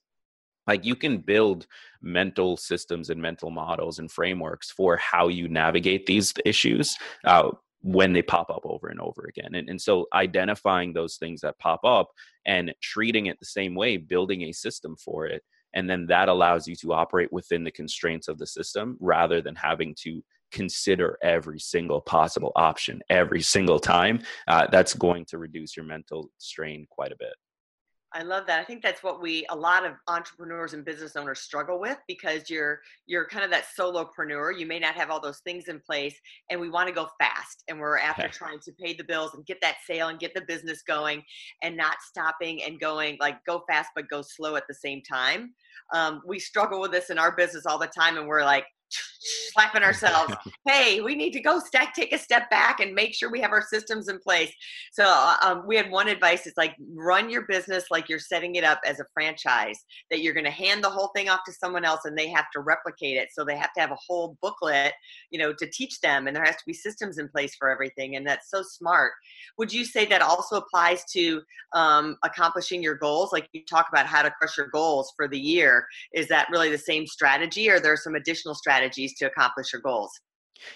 like 0.67 0.85
you 0.85 0.95
can 0.95 1.17
build 1.17 1.65
mental 2.01 2.55
systems 2.55 3.09
and 3.09 3.19
mental 3.21 3.49
models 3.49 3.99
and 3.99 4.11
frameworks 4.11 4.69
for 4.69 4.97
how 4.97 5.27
you 5.27 5.47
navigate 5.47 6.05
these 6.05 6.33
issues 6.45 6.95
uh, 7.25 7.49
when 7.81 8.13
they 8.13 8.21
pop 8.21 8.49
up 8.49 8.61
over 8.65 8.87
and 8.89 8.99
over 8.99 9.25
again. 9.27 9.55
And, 9.55 9.67
and 9.69 9.81
so 9.81 10.05
identifying 10.13 10.93
those 10.93 11.17
things 11.17 11.41
that 11.41 11.57
pop 11.59 11.83
up 11.83 12.11
and 12.45 12.73
treating 12.81 13.25
it 13.27 13.39
the 13.39 13.45
same 13.45 13.73
way, 13.73 13.97
building 13.97 14.43
a 14.43 14.51
system 14.51 14.95
for 14.95 15.25
it. 15.25 15.43
And 15.73 15.89
then 15.89 16.05
that 16.07 16.29
allows 16.29 16.67
you 16.67 16.75
to 16.77 16.93
operate 16.93 17.31
within 17.31 17.63
the 17.63 17.71
constraints 17.71 18.27
of 18.27 18.37
the 18.37 18.47
system 18.47 18.97
rather 18.99 19.41
than 19.41 19.55
having 19.55 19.95
to 20.01 20.23
consider 20.51 21.17
every 21.21 21.59
single 21.59 22.01
possible 22.01 22.51
option 22.55 23.01
every 23.09 23.41
single 23.41 23.79
time. 23.79 24.21
Uh, 24.47 24.67
that's 24.71 24.93
going 24.93 25.25
to 25.25 25.37
reduce 25.37 25.75
your 25.75 25.85
mental 25.85 26.29
strain 26.37 26.85
quite 26.89 27.11
a 27.11 27.17
bit. 27.17 27.33
I 28.11 28.23
love 28.23 28.47
that. 28.47 28.59
I 28.59 28.63
think 28.63 28.81
that's 28.81 29.03
what 29.03 29.21
we 29.21 29.45
a 29.49 29.55
lot 29.55 29.85
of 29.85 29.93
entrepreneurs 30.07 30.73
and 30.73 30.83
business 30.83 31.15
owners 31.15 31.41
struggle 31.41 31.79
with 31.79 31.97
because 32.07 32.49
you're 32.49 32.81
you're 33.05 33.27
kind 33.27 33.45
of 33.45 33.51
that 33.51 33.65
solopreneur. 33.79 34.57
You 34.57 34.65
may 34.65 34.79
not 34.79 34.95
have 34.95 35.11
all 35.11 35.21
those 35.21 35.39
things 35.39 35.67
in 35.67 35.79
place 35.79 36.15
and 36.49 36.59
we 36.59 36.69
want 36.69 36.87
to 36.87 36.93
go 36.93 37.07
fast 37.19 37.63
and 37.67 37.79
we're 37.79 37.99
after 37.99 38.23
okay. 38.23 38.31
trying 38.33 38.59
to 38.61 38.71
pay 38.71 38.93
the 38.93 39.03
bills 39.03 39.35
and 39.35 39.45
get 39.45 39.61
that 39.61 39.77
sale 39.85 40.07
and 40.07 40.19
get 40.19 40.33
the 40.33 40.41
business 40.41 40.81
going 40.81 41.23
and 41.61 41.77
not 41.77 41.97
stopping 42.01 42.63
and 42.63 42.79
going 42.79 43.17
like 43.19 43.43
go 43.45 43.63
fast 43.69 43.89
but 43.95 44.09
go 44.09 44.23
slow 44.23 44.55
at 44.55 44.67
the 44.67 44.73
same 44.73 45.01
time. 45.03 45.53
Um, 45.93 46.21
we 46.25 46.39
struggle 46.39 46.81
with 46.81 46.91
this 46.91 47.11
in 47.11 47.19
our 47.19 47.35
business 47.35 47.65
all 47.67 47.77
the 47.77 47.87
time 47.87 48.17
and 48.17 48.27
we're 48.27 48.43
like 48.43 48.65
slapping 48.89 49.83
ourselves. 49.83 50.33
hey, 50.67 51.01
we 51.01 51.15
need 51.15 51.31
to 51.31 51.39
go 51.39 51.59
stack, 51.59 51.93
take 51.93 52.13
a 52.13 52.17
step 52.17 52.49
back 52.49 52.79
and 52.79 52.93
make 52.93 53.13
sure 53.13 53.29
we 53.29 53.41
have 53.41 53.51
our 53.51 53.61
systems 53.61 54.07
in 54.07 54.19
place. 54.19 54.51
So 54.91 55.05
um, 55.43 55.63
we 55.67 55.75
had 55.75 55.91
one 55.91 56.07
advice: 56.07 56.47
it's 56.47 56.57
like 56.57 56.75
run 56.93 57.29
your 57.29 57.43
business 57.43 57.85
like 57.91 58.09
you're 58.09 58.19
setting 58.19 58.55
it 58.55 58.63
up 58.63 58.79
as 58.85 58.99
a 58.99 59.05
franchise. 59.13 59.79
That 60.09 60.21
you're 60.21 60.33
going 60.33 60.45
to 60.45 60.51
hand 60.51 60.83
the 60.83 60.89
whole 60.89 61.11
thing 61.15 61.29
off 61.29 61.41
to 61.45 61.53
someone 61.53 61.85
else, 61.85 62.01
and 62.05 62.17
they 62.17 62.29
have 62.29 62.49
to 62.53 62.61
replicate 62.61 63.17
it. 63.17 63.29
So 63.33 63.43
they 63.43 63.57
have 63.57 63.73
to 63.73 63.81
have 63.81 63.91
a 63.91 63.97
whole 64.07 64.37
booklet, 64.41 64.93
you 65.31 65.39
know, 65.39 65.53
to 65.53 65.69
teach 65.69 65.99
them, 66.01 66.27
and 66.27 66.35
there 66.35 66.43
has 66.43 66.55
to 66.55 66.65
be 66.65 66.73
systems 66.73 67.17
in 67.17 67.27
place 67.29 67.55
for 67.55 67.69
everything. 67.69 68.15
And 68.15 68.25
that's 68.25 68.49
so 68.49 68.61
smart. 68.63 69.11
Would 69.57 69.71
you 69.71 69.85
say 69.85 70.05
that 70.05 70.21
also 70.21 70.57
applies 70.57 71.03
to 71.13 71.41
um, 71.73 72.17
accomplishing 72.23 72.81
your 72.81 72.95
goals? 72.95 73.31
Like 73.31 73.47
you 73.53 73.63
talk 73.65 73.87
about 73.91 74.05
how 74.05 74.21
to 74.21 74.31
crush 74.31 74.57
your 74.57 74.67
goals 74.67 75.13
for 75.15 75.27
the 75.27 75.39
year. 75.39 75.85
Is 76.13 76.27
that 76.29 76.47
really 76.51 76.71
the 76.71 76.77
same 76.77 77.05
strategy, 77.05 77.69
or 77.69 77.75
are 77.75 77.79
there 77.79 77.97
some 77.97 78.15
additional 78.15 78.55
strategies? 78.55 78.78
Strategies 78.79 79.17
to 79.17 79.25
accomplish 79.25 79.73
your 79.73 79.81
goals? 79.81 80.11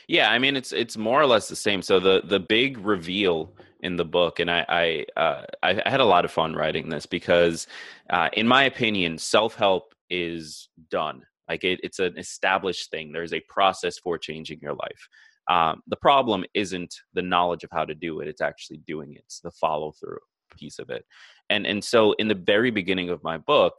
Yeah 0.08 0.32
i 0.32 0.40
mean 0.40 0.56
it's 0.56 0.72
it's 0.72 0.98
more 0.98 1.22
or 1.22 1.26
less 1.26 1.48
the 1.50 1.56
same. 1.56 1.82
So 1.82 2.00
the 2.00 2.22
the 2.26 2.40
big 2.40 2.78
reveal 2.78 3.54
in 3.82 3.98
the 3.98 4.06
book 4.06 4.40
and 4.40 4.50
i 4.50 4.66
i 4.70 5.20
uh, 5.20 5.44
i 5.62 5.74
had 5.90 6.00
a 6.00 6.06
lot 6.06 6.26
of 6.26 6.32
fun 6.32 6.54
writing 6.54 6.88
this 6.90 7.06
because 7.06 7.68
uh, 8.10 8.30
in 8.34 8.48
my 8.48 8.64
opinion 8.64 9.18
self-help 9.18 9.94
is 10.10 10.70
done. 10.90 11.24
Like 11.50 11.66
it, 11.66 11.82
it's 11.84 12.00
an 12.00 12.18
established 12.18 12.90
thing. 12.92 13.12
There's 13.12 13.34
a 13.34 13.42
process 13.50 14.00
for 14.00 14.18
changing 14.18 14.60
your 14.62 14.74
life. 14.74 15.10
Um, 15.50 15.82
the 15.88 15.98
problem 15.98 16.46
isn't 16.54 16.96
the 17.14 17.22
knowledge 17.22 17.66
of 17.66 17.70
how 17.74 17.84
to 17.84 17.94
do 17.94 18.22
it 18.22 18.30
it's 18.30 18.42
actually 18.42 18.78
doing 18.88 19.14
it. 19.14 19.24
It's 19.26 19.42
the 19.42 19.52
follow 19.52 19.92
through 19.92 20.20
piece 20.58 20.80
of 20.80 20.90
it. 20.90 21.04
And 21.50 21.68
and 21.68 21.84
so 21.84 22.14
in 22.14 22.30
the 22.30 22.42
very 22.54 22.72
beginning 22.72 23.10
of 23.10 23.22
my 23.24 23.38
book 23.38 23.74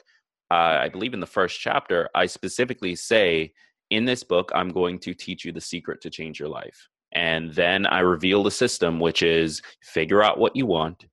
uh, 0.51 0.79
i 0.85 0.89
believe 0.89 1.15
in 1.15 1.21
the 1.21 1.27
first 1.27 1.61
chapter 1.61 2.09
i 2.15 2.27
specifically 2.27 2.95
say 2.95 3.53
in 3.95 4.05
this 4.05 4.23
book, 4.23 4.51
I'm 4.55 4.71
going 4.71 4.99
to 5.01 5.15
teach 5.15 5.45
you 5.45 5.53
the 5.53 5.61
secret 5.61 6.01
to 6.03 6.11
change 6.11 6.39
your 6.39 6.49
life. 6.49 6.89
And 7.13 7.53
then 7.55 7.87
I 7.87 8.01
reveal 8.01 8.43
the 8.43 8.51
system, 8.51 8.99
which 8.99 9.23
is 9.23 9.63
figure 9.83 10.23
out 10.23 10.39
what 10.39 10.57
you 10.57 10.67
want, 10.67 11.07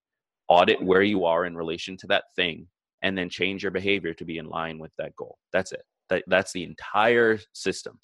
audit 0.47 0.81
where 0.81 1.03
you 1.03 1.25
are 1.25 1.45
in 1.45 1.55
relation 1.55 1.95
to 1.97 2.07
that 2.07 2.25
thing, 2.35 2.67
and 3.03 3.17
then 3.17 3.29
change 3.29 3.63
your 3.63 3.71
behavior 3.71 4.13
to 4.15 4.25
be 4.25 4.37
in 4.37 4.45
line 4.45 4.79
with 4.79 4.91
that 4.97 5.15
goal. 5.15 5.37
That's 5.53 5.71
it. 5.71 5.83
That, 6.09 6.23
that's 6.27 6.51
the 6.51 6.63
entire 6.63 7.39
system. 7.53 7.99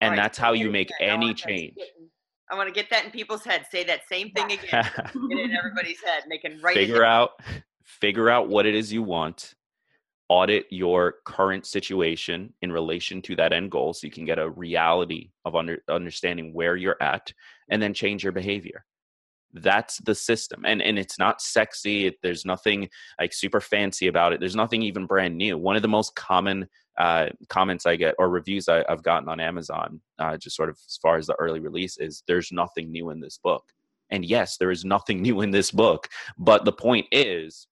And 0.00 0.10
right. 0.12 0.16
that's 0.16 0.38
how 0.38 0.52
you 0.52 0.70
make 0.70 0.90
any 1.00 1.32
change. 1.34 1.76
I 2.50 2.56
want 2.56 2.68
to 2.68 2.74
get 2.74 2.90
that 2.90 3.04
in 3.04 3.10
people's 3.10 3.44
heads. 3.44 3.66
Say 3.70 3.84
that 3.84 4.00
same 4.08 4.30
thing 4.30 4.52
again. 4.52 4.68
get 4.72 5.38
it 5.38 5.50
in 5.50 5.56
everybody's 5.56 6.02
head. 6.02 6.24
And 6.24 6.32
they 6.32 6.38
can 6.38 6.60
write 6.60 6.74
figure 6.74 7.04
out 7.04 7.30
figure 7.84 8.28
out 8.28 8.48
what 8.48 8.66
it 8.66 8.74
is 8.74 8.92
you 8.92 9.02
want 9.02 9.54
audit 10.32 10.64
your 10.70 11.16
current 11.26 11.66
situation 11.66 12.54
in 12.62 12.72
relation 12.72 13.20
to 13.20 13.36
that 13.36 13.52
end 13.52 13.70
goal 13.70 13.92
so 13.92 14.06
you 14.06 14.10
can 14.10 14.24
get 14.24 14.38
a 14.38 14.48
reality 14.48 15.28
of 15.44 15.54
under, 15.54 15.82
understanding 15.90 16.54
where 16.54 16.74
you're 16.74 16.96
at 17.02 17.30
and 17.68 17.82
then 17.82 17.92
change 17.92 18.22
your 18.22 18.32
behavior. 18.32 18.82
That's 19.52 19.98
the 19.98 20.14
system. 20.14 20.64
And 20.64 20.80
and 20.80 20.98
it's 20.98 21.18
not 21.18 21.42
sexy. 21.42 22.06
It, 22.06 22.14
there's 22.22 22.46
nothing 22.46 22.88
like 23.20 23.34
super 23.34 23.60
fancy 23.60 24.06
about 24.06 24.32
it. 24.32 24.40
There's 24.40 24.56
nothing 24.56 24.80
even 24.80 25.04
brand 25.04 25.36
new. 25.36 25.58
One 25.58 25.76
of 25.76 25.82
the 25.82 25.88
most 25.88 26.14
common 26.14 26.66
uh, 26.98 27.26
comments 27.48 27.86
i 27.86 27.96
get 27.96 28.14
or 28.18 28.28
reviews 28.28 28.68
I, 28.68 28.84
have 28.86 29.02
gotten 29.02 29.26
on 29.26 29.40
amazon 29.40 30.02
uh, 30.18 30.36
just 30.36 30.54
sort 30.54 30.68
of 30.68 30.76
as 30.86 30.98
far 31.00 31.16
as 31.16 31.26
the 31.26 31.34
early 31.38 31.58
release 31.58 31.96
is 31.96 32.22
there's 32.28 32.52
nothing 32.52 32.92
new 32.92 33.08
in 33.08 33.18
this 33.18 33.38
book. 33.38 33.64
And 34.10 34.26
yes 34.26 34.58
there 34.58 34.70
is 34.70 34.84
nothing 34.84 35.22
new 35.26 35.40
in 35.40 35.50
this 35.52 35.70
book 35.70 36.08
but 36.36 36.66
the 36.66 36.72
point 36.72 37.06
is 37.10 37.66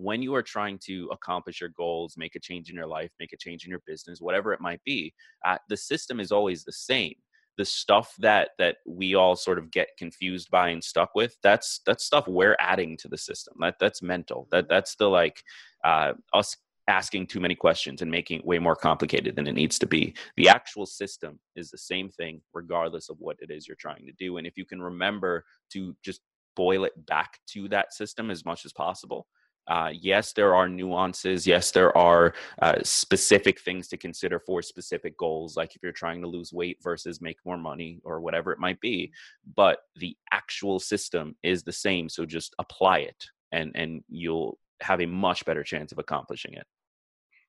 when 0.00 0.22
you 0.22 0.34
are 0.34 0.42
trying 0.42 0.78
to 0.86 1.08
accomplish 1.12 1.60
your 1.60 1.70
goals, 1.70 2.14
make 2.16 2.34
a 2.34 2.40
change 2.40 2.70
in 2.70 2.76
your 2.76 2.86
life, 2.86 3.10
make 3.20 3.32
a 3.32 3.36
change 3.36 3.64
in 3.64 3.70
your 3.70 3.82
business, 3.86 4.20
whatever 4.20 4.52
it 4.52 4.60
might 4.60 4.82
be, 4.84 5.12
uh, 5.44 5.58
the 5.68 5.76
system 5.76 6.20
is 6.20 6.32
always 6.32 6.64
the 6.64 6.72
same. 6.72 7.14
The 7.58 7.64
stuff 7.66 8.14
that 8.20 8.50
that 8.58 8.76
we 8.86 9.14
all 9.14 9.36
sort 9.36 9.58
of 9.58 9.70
get 9.70 9.88
confused 9.98 10.50
by 10.50 10.70
and 10.70 10.82
stuck 10.82 11.10
with, 11.14 11.36
that's 11.42 11.80
that's 11.84 12.04
stuff 12.04 12.26
we're 12.26 12.56
adding 12.58 12.96
to 12.98 13.08
the 13.08 13.18
system. 13.18 13.54
That 13.60 13.74
that's 13.78 14.00
mental. 14.00 14.48
That 14.50 14.68
that's 14.68 14.94
the 14.94 15.08
like 15.08 15.42
uh, 15.84 16.14
us 16.32 16.56
asking 16.88 17.26
too 17.26 17.40
many 17.40 17.54
questions 17.54 18.00
and 18.00 18.10
making 18.10 18.38
it 18.38 18.46
way 18.46 18.58
more 18.58 18.76
complicated 18.76 19.36
than 19.36 19.46
it 19.46 19.52
needs 19.52 19.78
to 19.78 19.86
be. 19.86 20.14
The 20.36 20.48
actual 20.48 20.86
system 20.86 21.38
is 21.54 21.70
the 21.70 21.78
same 21.78 22.08
thing, 22.08 22.40
regardless 22.54 23.10
of 23.10 23.16
what 23.18 23.36
it 23.40 23.50
is 23.50 23.68
you're 23.68 23.76
trying 23.76 24.06
to 24.06 24.12
do. 24.12 24.38
And 24.38 24.46
if 24.46 24.56
you 24.56 24.64
can 24.64 24.80
remember 24.80 25.44
to 25.72 25.94
just 26.02 26.20
boil 26.56 26.84
it 26.84 27.06
back 27.06 27.38
to 27.48 27.68
that 27.68 27.92
system 27.92 28.30
as 28.30 28.44
much 28.44 28.64
as 28.64 28.72
possible, 28.72 29.26
uh, 29.68 29.90
yes, 29.92 30.32
there 30.32 30.54
are 30.54 30.68
nuances. 30.68 31.46
Yes, 31.46 31.70
there 31.70 31.96
are 31.96 32.34
uh, 32.60 32.76
specific 32.82 33.60
things 33.60 33.88
to 33.88 33.96
consider 33.96 34.40
for 34.40 34.62
specific 34.62 35.16
goals, 35.16 35.56
like 35.56 35.76
if 35.76 35.82
you're 35.82 35.92
trying 35.92 36.20
to 36.22 36.26
lose 36.26 36.52
weight 36.52 36.78
versus 36.82 37.20
make 37.20 37.38
more 37.44 37.56
money 37.56 38.00
or 38.04 38.20
whatever 38.20 38.52
it 38.52 38.58
might 38.58 38.80
be. 38.80 39.12
But 39.54 39.78
the 39.96 40.16
actual 40.32 40.80
system 40.80 41.36
is 41.42 41.62
the 41.62 41.72
same. 41.72 42.08
So 42.08 42.26
just 42.26 42.54
apply 42.58 42.98
it, 42.98 43.24
and 43.52 43.72
and 43.74 44.02
you'll 44.08 44.58
have 44.80 45.00
a 45.00 45.06
much 45.06 45.44
better 45.44 45.62
chance 45.62 45.92
of 45.92 45.98
accomplishing 45.98 46.54
it. 46.54 46.66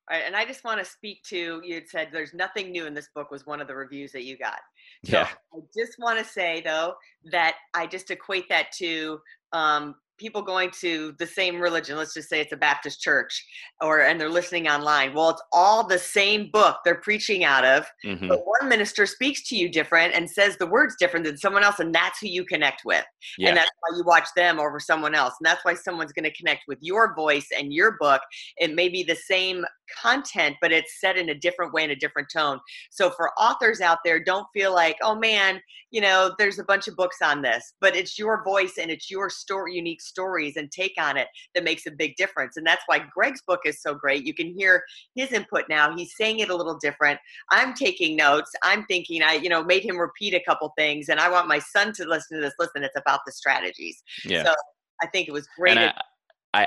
Right, 0.10 0.24
and 0.26 0.36
I 0.36 0.46
just 0.46 0.64
want 0.64 0.80
to 0.80 0.86
speak 0.86 1.24
to 1.30 1.62
you 1.64 1.76
had 1.76 1.88
said 1.88 2.10
there's 2.12 2.34
nothing 2.34 2.72
new 2.72 2.86
in 2.86 2.94
this 2.94 3.10
book 3.16 3.32
was 3.32 3.46
one 3.46 3.62
of 3.62 3.68
the 3.68 3.76
reviews 3.76 4.12
that 4.12 4.26
you 4.26 4.38
got. 4.38 4.60
So 5.06 5.20
yeah. 5.20 5.28
I 5.54 5.60
just 5.74 5.98
want 6.00 6.20
to 6.20 6.26
say 6.26 6.62
though 6.66 6.96
that 7.32 7.56
I 7.74 7.88
just 7.88 8.12
equate 8.12 8.50
that 8.50 8.72
to 8.80 9.20
um, 9.54 9.96
people 10.22 10.44
going 10.44 10.70
to 10.70 11.16
the 11.18 11.26
same 11.26 11.60
religion 11.60 11.98
let's 11.98 12.14
just 12.14 12.30
say 12.30 12.40
it's 12.40 12.54
a 12.54 12.58
baptist 12.58 13.02
church 13.02 13.44
or 13.82 14.02
and 14.02 14.22
they're 14.22 14.30
listening 14.30 14.68
online 14.68 15.16
well 15.16 15.32
it's 15.32 15.42
all 15.52 15.84
the 15.84 15.98
same 15.98 16.48
book 16.54 16.78
they're 16.86 17.02
preaching 17.02 17.44
out 17.44 17.66
of 17.66 17.88
mm-hmm. 18.06 18.28
but 18.28 18.46
one 18.46 18.70
minister 18.70 19.08
speaks 19.08 19.42
to 19.50 19.56
you 19.56 19.68
different 19.68 20.14
and 20.14 20.30
says 20.30 20.58
the 20.58 20.68
words 20.68 20.96
different 21.00 21.26
than 21.26 21.36
someone 21.36 21.64
else 21.64 21.80
and 21.80 21.94
that's 21.94 22.20
who 22.20 22.28
you 22.28 22.46
connect 22.46 22.84
with 22.86 23.04
yeah. 23.40 23.50
and 23.50 23.58
that's 23.58 23.72
why 23.80 23.98
you 23.98 24.04
watch 24.04 24.28
them 24.36 24.60
over 24.60 24.80
someone 24.80 25.16
else 25.16 25.34
and 25.40 25.46
that's 25.46 25.66
why 25.66 25.74
someone's 25.74 26.14
going 26.14 26.24
to 26.24 26.38
connect 26.38 26.62
with 26.68 26.78
your 26.82 27.16
voice 27.16 27.48
and 27.58 27.74
your 27.74 27.98
book 28.00 28.22
it 28.58 28.76
may 28.76 28.90
be 28.90 29.02
the 29.02 29.16
same 29.16 29.66
content 30.00 30.56
but 30.62 30.72
it's 30.72 31.02
said 31.02 31.18
in 31.18 31.30
a 31.30 31.36
different 31.36 31.74
way 31.74 31.84
in 31.84 31.90
a 31.90 31.96
different 31.96 32.30
tone 32.32 32.60
so 32.92 33.10
for 33.10 33.32
authors 33.40 33.82
out 33.82 33.98
there 34.06 34.24
don't 34.24 34.48
feel 34.54 34.72
like 34.72 34.98
oh 35.02 35.16
man 35.16 35.60
you 35.90 36.00
know 36.00 36.34
there's 36.38 36.60
a 36.60 36.64
bunch 36.64 36.88
of 36.88 36.96
books 36.96 37.18
on 37.24 37.42
this 37.42 37.74
but 37.82 37.96
it's 37.96 38.18
your 38.18 38.44
voice 38.44 38.78
and 38.80 38.90
it's 38.92 39.10
your 39.10 39.30
story 39.30 39.76
unique 39.76 40.02
stories 40.12 40.58
and 40.58 40.72
take 40.72 40.94
on 41.00 41.18
it 41.18 41.28
that 41.56 41.64
makes 41.64 41.86
a 41.88 41.92
big 41.92 42.16
difference. 42.16 42.58
And 42.58 42.66
that's 42.66 42.84
why 42.86 43.00
Greg's 43.14 43.42
book 43.42 43.62
is 43.66 43.82
so 43.82 43.94
great. 43.94 44.26
You 44.26 44.34
can 44.34 44.54
hear 44.54 44.84
his 45.16 45.32
input 45.32 45.66
now. 45.70 45.96
He's 45.96 46.16
saying 46.16 46.40
it 46.40 46.50
a 46.50 46.56
little 46.56 46.78
different. 46.78 47.20
I'm 47.50 47.74
taking 47.74 48.16
notes. 48.16 48.52
I'm 48.64 48.86
thinking 48.86 49.24
I, 49.24 49.34
you 49.34 49.50
know, 49.50 49.64
made 49.64 49.84
him 49.84 49.98
repeat 49.98 50.34
a 50.34 50.44
couple 50.48 50.72
things. 50.78 51.10
And 51.10 51.20
I 51.20 51.30
want 51.30 51.48
my 51.48 51.60
son 51.60 51.94
to 51.94 52.06
listen 52.06 52.38
to 52.38 52.42
this. 52.42 52.54
Listen, 52.60 52.84
it's 52.84 52.98
about 52.98 53.22
the 53.26 53.32
strategies. 53.32 54.04
Yeah. 54.26 54.44
So 54.44 54.54
I 55.02 55.08
think 55.08 55.28
it 55.28 55.32
was 55.32 55.48
great. 55.58 55.78
I 55.78 55.94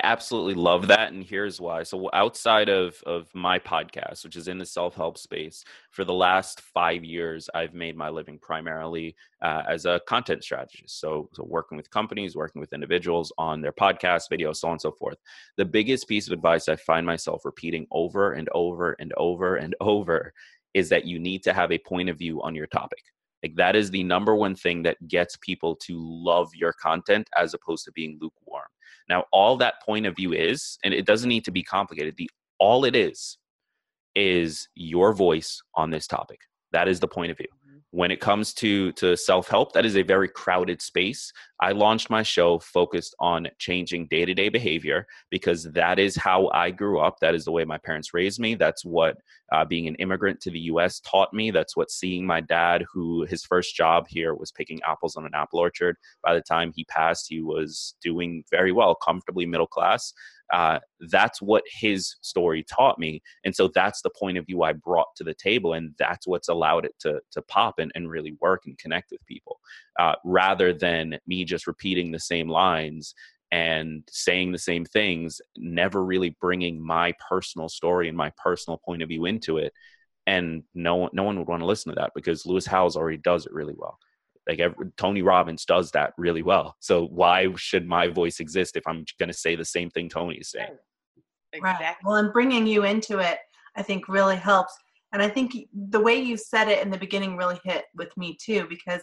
absolutely 0.03 0.55
love 0.55 0.87
that, 0.87 1.11
and 1.13 1.23
here's 1.23 1.61
why. 1.61 1.83
So, 1.83 2.09
outside 2.13 2.69
of 2.69 2.99
of 3.05 3.27
my 3.35 3.59
podcast, 3.59 4.23
which 4.23 4.35
is 4.35 4.47
in 4.47 4.57
the 4.57 4.65
self 4.65 4.95
help 4.95 5.15
space, 5.15 5.63
for 5.91 6.03
the 6.03 6.13
last 6.13 6.61
five 6.61 7.03
years, 7.03 7.49
I've 7.53 7.75
made 7.75 7.95
my 7.95 8.09
living 8.09 8.39
primarily 8.39 9.15
uh, 9.43 9.61
as 9.69 9.85
a 9.85 10.01
content 10.07 10.43
strategist. 10.43 10.99
So, 10.99 11.29
so, 11.33 11.43
working 11.43 11.77
with 11.77 11.91
companies, 11.91 12.35
working 12.35 12.59
with 12.61 12.73
individuals 12.73 13.31
on 13.37 13.61
their 13.61 13.73
podcasts, 13.73 14.25
videos, 14.31 14.55
so 14.57 14.69
on 14.69 14.73
and 14.73 14.81
so 14.81 14.91
forth. 14.91 15.17
The 15.57 15.65
biggest 15.65 16.07
piece 16.07 16.25
of 16.25 16.33
advice 16.33 16.67
I 16.67 16.77
find 16.77 17.05
myself 17.05 17.45
repeating 17.45 17.85
over 17.91 18.33
and 18.33 18.49
over 18.53 18.93
and 18.99 19.13
over 19.17 19.57
and 19.57 19.75
over 19.81 20.33
is 20.73 20.89
that 20.89 21.05
you 21.05 21.19
need 21.19 21.43
to 21.43 21.53
have 21.53 21.71
a 21.71 21.77
point 21.77 22.09
of 22.09 22.17
view 22.17 22.41
on 22.41 22.55
your 22.55 22.67
topic 22.67 23.03
Like 23.43 23.55
that 23.55 23.75
is 23.75 23.91
the 23.91 24.03
number 24.03 24.35
one 24.35 24.55
thing 24.55 24.81
that 24.83 24.97
gets 25.07 25.37
people 25.41 25.75
to 25.87 25.95
love 25.99 26.49
your 26.55 26.73
content 26.73 27.29
as 27.37 27.53
opposed 27.53 27.85
to 27.85 27.91
being 27.91 28.17
lukewarm. 28.21 28.64
Now, 29.09 29.25
all 29.31 29.57
that 29.57 29.75
point 29.85 30.05
of 30.05 30.15
view 30.15 30.33
is, 30.33 30.77
and 30.83 30.93
it 30.93 31.05
doesn't 31.05 31.29
need 31.29 31.45
to 31.45 31.51
be 31.51 31.63
complicated. 31.63 32.15
The 32.17 32.29
all 32.59 32.85
it 32.85 32.95
is 32.95 33.37
is 34.15 34.67
your 34.75 35.13
voice 35.13 35.61
on 35.75 35.91
this 35.91 36.07
topic. 36.07 36.39
That 36.71 36.87
is 36.87 36.99
the 36.99 37.07
point 37.07 37.31
of 37.31 37.37
view 37.37 37.47
when 37.95 38.11
it 38.11 38.19
comes 38.19 38.53
to 38.53 38.91
to 38.91 39.15
self-help 39.15 39.71
that 39.71 39.85
is 39.85 39.95
a 39.95 40.03
very 40.03 40.27
crowded 40.27 40.81
space. 40.81 41.31
I 41.61 41.71
launched 41.71 42.09
my 42.09 42.23
show 42.23 42.59
focused 42.59 43.15
on 43.21 43.47
changing 43.57 44.07
day-to-day 44.07 44.49
behavior 44.49 45.07
because 45.31 45.63
that 45.71 45.97
is 45.97 46.17
how 46.17 46.49
i 46.49 46.71
grew 46.71 46.99
up. 46.99 47.21
That 47.21 47.35
is 47.35 47.45
the 47.45 47.53
way 47.53 47.63
my 47.63 47.77
parents 47.77 48.13
raised 48.13 48.37
me. 48.37 48.55
That's 48.55 48.83
what 48.83 49.15
uh, 49.53 49.63
being 49.63 49.87
an 49.87 49.95
immigrant 49.95 50.41
to 50.41 50.51
the 50.51 50.59
us 50.59 50.99
taught 50.99 51.33
me. 51.33 51.51
That's 51.51 51.77
what 51.77 51.89
seeing 51.89 52.25
my 52.25 52.41
dad 52.41 52.83
who 52.91 53.25
his 53.29 53.45
first 53.45 53.77
job 53.77 54.07
here 54.09 54.35
was 54.35 54.51
picking 54.51 54.81
apples 54.85 55.15
on 55.15 55.25
an 55.25 55.33
apple 55.33 55.59
orchard. 55.59 55.95
By 56.21 56.33
the 56.33 56.41
time 56.41 56.73
he 56.75 56.83
passed 56.85 57.27
he 57.29 57.41
was 57.41 57.95
doing 58.01 58.43
very 58.51 58.73
well 58.73 58.93
comfortably 58.93 59.45
middle 59.45 59.67
class 59.67 60.11
uh, 60.53 60.79
that's 61.11 61.41
what 61.41 61.63
his 61.69 62.15
story 62.21 62.63
taught 62.63 62.99
me. 62.99 63.21
And 63.43 63.55
so 63.55 63.69
that's 63.73 64.01
the 64.01 64.11
point 64.19 64.37
of 64.37 64.45
view 64.45 64.63
i 64.63 64.73
brought 64.73 65.07
to 65.15 65.23
the 65.23 65.33
table 65.33 65.73
and 65.73 65.93
that's 65.97 66.27
what's 66.27 66.49
allowed 66.49 66.85
it 66.85 66.95
to 66.99 67.19
to 67.31 67.41
pop 67.43 67.79
and, 67.79 67.91
and 67.95 68.09
really 68.09 68.37
work 68.41 68.63
and 68.65 68.77
connect 68.77 69.11
with 69.11 69.25
people 69.25 69.59
uh, 69.99 70.15
rather 70.23 70.73
than 70.73 71.17
me 71.27 71.43
just 71.43 71.67
repeating 71.67 72.11
the 72.11 72.19
same 72.19 72.47
lines 72.47 73.13
and 73.51 74.03
saying 74.09 74.51
the 74.51 74.57
same 74.57 74.85
things 74.85 75.39
never 75.57 76.03
really 76.03 76.35
bringing 76.41 76.81
my 76.81 77.13
personal 77.29 77.69
story 77.69 78.09
and 78.09 78.17
my 78.17 78.31
personal 78.37 78.77
point 78.77 79.01
of 79.01 79.09
view 79.09 79.25
into 79.25 79.57
it. 79.57 79.71
And 80.27 80.63
no 80.73 80.95
one 80.95 81.11
no 81.13 81.23
one 81.23 81.37
would 81.37 81.47
want 81.47 81.61
to 81.61 81.67
listen 81.67 81.91
to 81.91 81.99
that 81.99 82.11
because 82.15 82.47
lewis 82.47 82.65
howes 82.65 82.95
already 82.95 83.17
does 83.17 83.45
it 83.45 83.53
really 83.53 83.75
well 83.77 83.99
like 84.47 84.59
every, 84.59 84.91
Tony 84.97 85.21
Robbins 85.21 85.65
does 85.65 85.91
that 85.91 86.13
really 86.17 86.43
well. 86.43 86.75
So 86.79 87.07
why 87.07 87.47
should 87.55 87.87
my 87.87 88.07
voice 88.07 88.39
exist 88.39 88.75
if 88.75 88.87
I'm 88.87 89.05
going 89.19 89.29
to 89.29 89.37
say 89.37 89.55
the 89.55 89.65
same 89.65 89.89
thing 89.89 90.09
Tony 90.09 90.35
is 90.35 90.51
saying? 90.51 90.77
Exactly. 91.53 91.85
Right. 91.85 91.95
Well, 92.03 92.15
and 92.15 92.33
bringing 92.33 92.67
you 92.67 92.83
into 92.83 93.19
it, 93.19 93.39
I 93.75 93.81
think 93.81 94.07
really 94.07 94.35
helps. 94.35 94.73
And 95.13 95.21
I 95.21 95.29
think 95.29 95.55
the 95.73 95.99
way 95.99 96.15
you 96.15 96.37
said 96.37 96.67
it 96.67 96.83
in 96.83 96.89
the 96.89 96.97
beginning 96.97 97.37
really 97.37 97.59
hit 97.63 97.85
with 97.95 98.15
me 98.17 98.37
too, 98.39 98.65
because 98.69 99.01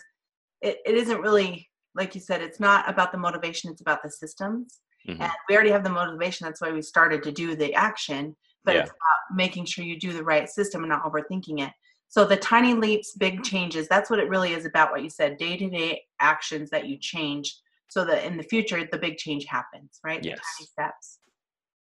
it, 0.60 0.78
it 0.84 0.94
isn't 0.94 1.20
really, 1.20 1.68
like 1.94 2.14
you 2.14 2.20
said, 2.20 2.42
it's 2.42 2.60
not 2.60 2.88
about 2.88 3.12
the 3.12 3.18
motivation, 3.18 3.70
it's 3.70 3.80
about 3.80 4.02
the 4.02 4.10
systems. 4.10 4.80
Mm-hmm. 5.08 5.22
And 5.22 5.32
we 5.48 5.54
already 5.54 5.70
have 5.70 5.84
the 5.84 5.90
motivation. 5.90 6.46
That's 6.46 6.60
why 6.60 6.70
we 6.70 6.82
started 6.82 7.22
to 7.24 7.32
do 7.32 7.56
the 7.56 7.74
action. 7.74 8.36
But 8.64 8.74
yeah. 8.74 8.80
it's 8.82 8.90
about 8.90 9.36
making 9.36 9.64
sure 9.64 9.84
you 9.84 9.98
do 9.98 10.12
the 10.12 10.22
right 10.22 10.48
system 10.48 10.82
and 10.82 10.90
not 10.90 11.02
overthinking 11.04 11.66
it. 11.66 11.72
So 12.12 12.26
the 12.26 12.36
tiny 12.36 12.74
leaps, 12.74 13.12
big 13.16 13.42
changes, 13.42 13.88
that's 13.88 14.10
what 14.10 14.18
it 14.18 14.28
really 14.28 14.52
is 14.52 14.66
about 14.66 14.90
what 14.90 15.02
you 15.02 15.08
said, 15.08 15.38
day-to-day 15.38 16.02
actions 16.20 16.68
that 16.68 16.86
you 16.86 16.98
change 16.98 17.56
so 17.88 18.04
that 18.04 18.26
in 18.26 18.36
the 18.36 18.42
future 18.42 18.86
the 18.92 18.98
big 18.98 19.16
change 19.16 19.46
happens, 19.46 19.98
right? 20.04 20.22
Yes. 20.22 20.36
The 20.36 20.42
tiny 20.58 20.66
steps. 20.66 21.20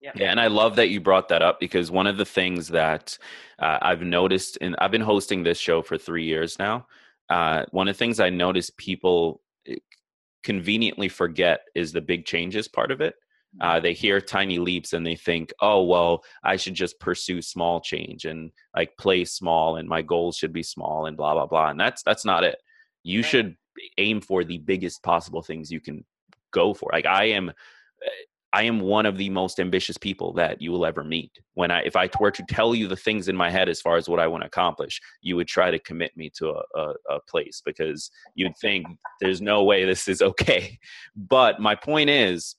Yeah. 0.01 0.11
yeah, 0.15 0.29
and 0.29 0.37
I 0.37 0.47
love 0.47 0.75
that 0.75 0.89
you 0.89 0.99
brought 0.99 1.29
that 1.29 1.41
up 1.41 1.61
because 1.61 1.91
one 1.91 2.07
of 2.07 2.17
the 2.17 2.25
things 2.25 2.67
that 2.67 3.17
uh, 3.59 3.77
I've 3.81 4.01
noticed, 4.01 4.57
and 4.59 4.75
I've 4.79 4.91
been 4.91 4.99
hosting 4.99 5.43
this 5.43 5.59
show 5.59 5.81
for 5.81 5.97
three 5.97 6.25
years 6.25 6.59
now. 6.59 6.87
Uh, 7.29 7.63
one 7.71 7.87
of 7.87 7.95
the 7.95 7.97
things 7.97 8.19
I 8.19 8.29
notice 8.29 8.69
people 8.77 9.39
eh, 9.65 9.75
conveniently 10.43 11.07
forget 11.07 11.61
is 11.73 11.93
the 11.93 12.01
big 12.01 12.25
changes 12.25 12.67
part 12.67 12.91
of 12.91 12.99
it 12.99 13.15
uh, 13.61 13.79
they 13.79 13.93
hear 13.93 14.21
tiny 14.21 14.59
leaps 14.59 14.93
and 14.93 15.05
they 15.05 15.15
think 15.15 15.51
oh 15.61 15.83
well 15.83 16.23
i 16.43 16.55
should 16.55 16.73
just 16.73 16.99
pursue 16.99 17.41
small 17.41 17.81
change 17.81 18.25
and 18.25 18.51
like 18.75 18.95
play 18.97 19.25
small 19.25 19.77
and 19.77 19.87
my 19.89 20.01
goals 20.01 20.37
should 20.37 20.53
be 20.53 20.63
small 20.63 21.05
and 21.05 21.17
blah 21.17 21.33
blah 21.33 21.45
blah. 21.45 21.69
And 21.69 21.79
that's 21.79 22.03
that's 22.03 22.25
not 22.25 22.43
it. 22.43 22.57
You 23.03 23.23
should 23.23 23.55
aim 23.97 24.21
for 24.21 24.43
the 24.43 24.57
biggest 24.59 25.03
possible 25.03 25.41
things 25.41 25.71
you 25.71 25.79
can 25.79 26.05
go 26.51 26.73
for. 26.73 26.89
Like 26.93 27.05
i 27.05 27.25
am 27.25 27.51
i 28.53 28.63
am 28.63 28.79
one 28.79 29.05
of 29.05 29.17
the 29.17 29.29
most 29.29 29.59
ambitious 29.59 29.97
people 29.97 30.33
that 30.33 30.61
you 30.61 30.71
will 30.71 30.85
ever 30.85 31.03
meet. 31.03 31.31
When 31.55 31.71
i 31.71 31.81
if 31.81 31.95
i 31.95 32.09
were 32.19 32.31
to 32.31 32.43
tell 32.49 32.75
you 32.75 32.87
the 32.87 32.95
things 32.95 33.27
in 33.27 33.35
my 33.35 33.49
head 33.49 33.69
as 33.69 33.81
far 33.81 33.97
as 33.97 34.07
what 34.07 34.19
i 34.19 34.27
want 34.27 34.43
to 34.43 34.47
accomplish 34.47 35.01
you 35.21 35.35
would 35.35 35.47
try 35.47 35.71
to 35.71 35.79
commit 35.79 36.15
me 36.15 36.29
to 36.37 36.49
a, 36.49 36.79
a, 36.79 36.93
a 37.15 37.19
place 37.27 37.61
because 37.65 38.11
you'd 38.35 38.57
think 38.57 38.85
there's 39.21 39.41
no 39.41 39.63
way 39.63 39.85
this 39.85 40.07
is 40.07 40.21
okay. 40.21 40.79
But 41.15 41.59
my 41.59 41.75
point 41.75 42.09
is 42.09 42.55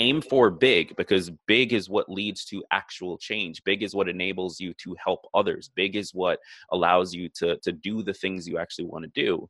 aim 0.00 0.22
for 0.22 0.50
big 0.50 0.96
because 0.96 1.30
big 1.46 1.72
is 1.72 1.88
what 1.88 2.08
leads 2.08 2.44
to 2.46 2.64
actual 2.72 3.18
change. 3.18 3.62
Big 3.64 3.82
is 3.82 3.94
what 3.94 4.08
enables 4.08 4.58
you 4.58 4.72
to 4.82 4.96
help 5.02 5.26
others. 5.34 5.70
Big 5.76 5.94
is 5.94 6.12
what 6.14 6.40
allows 6.72 7.14
you 7.14 7.28
to 7.36 7.56
to 7.58 7.70
do 7.70 8.02
the 8.02 8.14
things 8.14 8.48
you 8.48 8.58
actually 8.58 8.86
want 8.86 9.04
to 9.04 9.10
do. 9.14 9.48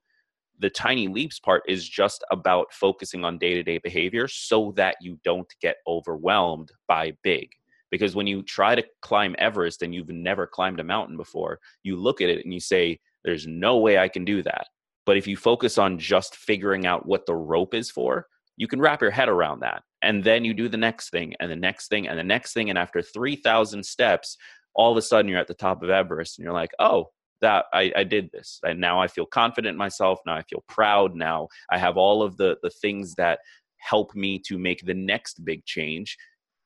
The 0.58 0.68
tiny 0.68 1.08
leaps 1.08 1.38
part 1.38 1.62
is 1.68 1.88
just 1.88 2.22
about 2.30 2.72
focusing 2.72 3.24
on 3.24 3.38
day-to-day 3.38 3.78
behavior 3.78 4.28
so 4.28 4.74
that 4.76 4.96
you 5.00 5.18
don't 5.24 5.50
get 5.62 5.76
overwhelmed 5.86 6.70
by 6.86 7.12
big. 7.22 7.48
Because 7.90 8.14
when 8.14 8.26
you 8.26 8.42
try 8.42 8.74
to 8.74 8.84
climb 9.00 9.34
everest 9.38 9.82
and 9.82 9.94
you've 9.94 10.10
never 10.10 10.46
climbed 10.46 10.80
a 10.80 10.84
mountain 10.84 11.16
before 11.16 11.58
you 11.82 11.96
look 11.96 12.20
at 12.20 12.28
it 12.28 12.44
and 12.44 12.52
you 12.52 12.60
say 12.60 12.98
there's 13.24 13.46
no 13.46 13.78
way 13.78 13.98
i 13.98 14.08
can 14.08 14.24
do 14.24 14.42
that. 14.42 14.66
But 15.06 15.16
if 15.16 15.26
you 15.26 15.36
focus 15.36 15.78
on 15.78 15.98
just 15.98 16.36
figuring 16.36 16.86
out 16.86 17.06
what 17.06 17.24
the 17.26 17.34
rope 17.34 17.74
is 17.74 17.90
for 17.90 18.26
you 18.56 18.66
can 18.66 18.80
wrap 18.80 19.00
your 19.00 19.10
head 19.10 19.28
around 19.28 19.60
that 19.60 19.82
and 20.02 20.22
then 20.24 20.44
you 20.44 20.54
do 20.54 20.68
the 20.68 20.76
next 20.76 21.10
thing 21.10 21.34
and 21.40 21.50
the 21.50 21.56
next 21.56 21.88
thing 21.88 22.08
and 22.08 22.18
the 22.18 22.24
next 22.24 22.52
thing 22.52 22.70
and 22.70 22.78
after 22.78 23.02
3000 23.02 23.84
steps 23.84 24.36
all 24.74 24.90
of 24.90 24.96
a 24.96 25.02
sudden 25.02 25.28
you're 25.28 25.40
at 25.40 25.48
the 25.48 25.54
top 25.54 25.82
of 25.82 25.90
everest 25.90 26.38
and 26.38 26.44
you're 26.44 26.54
like 26.54 26.72
oh 26.78 27.06
that 27.40 27.64
I, 27.72 27.92
I 27.96 28.04
did 28.04 28.30
this 28.32 28.60
and 28.62 28.80
now 28.80 29.00
i 29.00 29.06
feel 29.06 29.26
confident 29.26 29.72
in 29.72 29.78
myself 29.78 30.20
now 30.26 30.34
i 30.34 30.42
feel 30.42 30.64
proud 30.68 31.14
now 31.14 31.48
i 31.70 31.78
have 31.78 31.96
all 31.96 32.22
of 32.22 32.36
the 32.36 32.56
the 32.62 32.70
things 32.70 33.14
that 33.16 33.40
help 33.78 34.14
me 34.14 34.38
to 34.46 34.58
make 34.58 34.84
the 34.84 34.94
next 34.94 35.44
big 35.44 35.64
change 35.64 36.16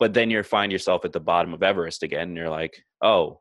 but 0.00 0.12
then 0.12 0.30
you 0.30 0.42
find 0.42 0.72
yourself 0.72 1.04
at 1.04 1.12
the 1.12 1.20
bottom 1.20 1.54
of 1.54 1.62
everest 1.62 2.02
again 2.02 2.28
and 2.28 2.36
you're 2.36 2.50
like 2.50 2.82
oh 3.02 3.40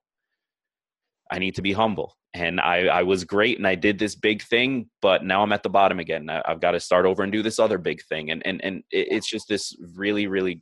i 1.31 1.39
need 1.39 1.55
to 1.55 1.61
be 1.61 1.73
humble 1.73 2.15
and 2.33 2.59
I, 2.59 2.85
I 2.87 3.03
was 3.03 3.23
great 3.23 3.57
and 3.57 3.67
I 3.67 3.75
did 3.75 3.99
this 3.99 4.15
big 4.15 4.41
thing, 4.41 4.89
but 5.01 5.23
now 5.23 5.43
I'm 5.43 5.53
at 5.53 5.61
the 5.61 5.69
bottom 5.69 5.99
again. 5.99 6.29
I, 6.29 6.41
have 6.45 6.61
got 6.61 6.71
to 6.71 6.79
start 6.79 7.05
over 7.05 7.21
and 7.21 7.31
do 7.31 7.43
this 7.43 7.59
other 7.59 7.77
big 7.77 8.01
thing. 8.03 8.31
And, 8.31 8.41
and, 8.45 8.59
and 8.63 8.83
it's 8.89 9.29
just 9.29 9.47
this 9.47 9.75
really, 9.95 10.25
really 10.25 10.61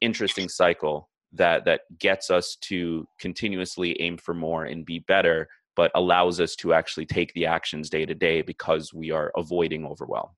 interesting 0.00 0.48
cycle 0.48 1.10
that, 1.32 1.66
that 1.66 1.82
gets 1.98 2.30
us 2.30 2.56
to 2.62 3.06
continuously 3.20 4.00
aim 4.00 4.16
for 4.16 4.32
more 4.32 4.64
and 4.64 4.86
be 4.86 5.00
better, 5.00 5.48
but 5.74 5.90
allows 5.94 6.40
us 6.40 6.56
to 6.56 6.72
actually 6.72 7.04
take 7.04 7.32
the 7.34 7.44
actions 7.44 7.90
day 7.90 8.06
to 8.06 8.14
day 8.14 8.40
because 8.40 8.94
we 8.94 9.10
are 9.10 9.32
avoiding 9.36 9.84
overwhelm. 9.84 10.30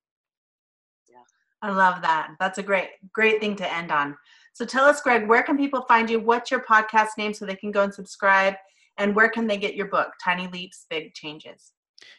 Yeah. 1.09 1.19
I 1.61 1.71
love 1.71 2.01
that. 2.01 2.31
That's 2.37 2.57
a 2.57 2.63
great, 2.63 2.89
great 3.13 3.39
thing 3.39 3.55
to 3.57 3.73
end 3.73 3.91
on. 3.91 4.17
So 4.51 4.65
tell 4.65 4.83
us, 4.83 4.99
Greg, 4.99 5.25
where 5.29 5.43
can 5.43 5.55
people 5.55 5.83
find 5.83 6.09
you? 6.09 6.19
What's 6.19 6.51
your 6.51 6.59
podcast 6.59 7.17
name 7.17 7.33
so 7.33 7.45
they 7.45 7.55
can 7.55 7.71
go 7.71 7.83
and 7.83 7.93
subscribe? 7.93 8.55
And 8.99 9.15
where 9.15 9.29
can 9.29 9.47
they 9.47 9.57
get 9.57 9.75
your 9.75 9.87
book, 9.87 10.11
Tiny 10.23 10.47
Leaps, 10.47 10.85
Big 10.89 11.13
Changes? 11.13 11.71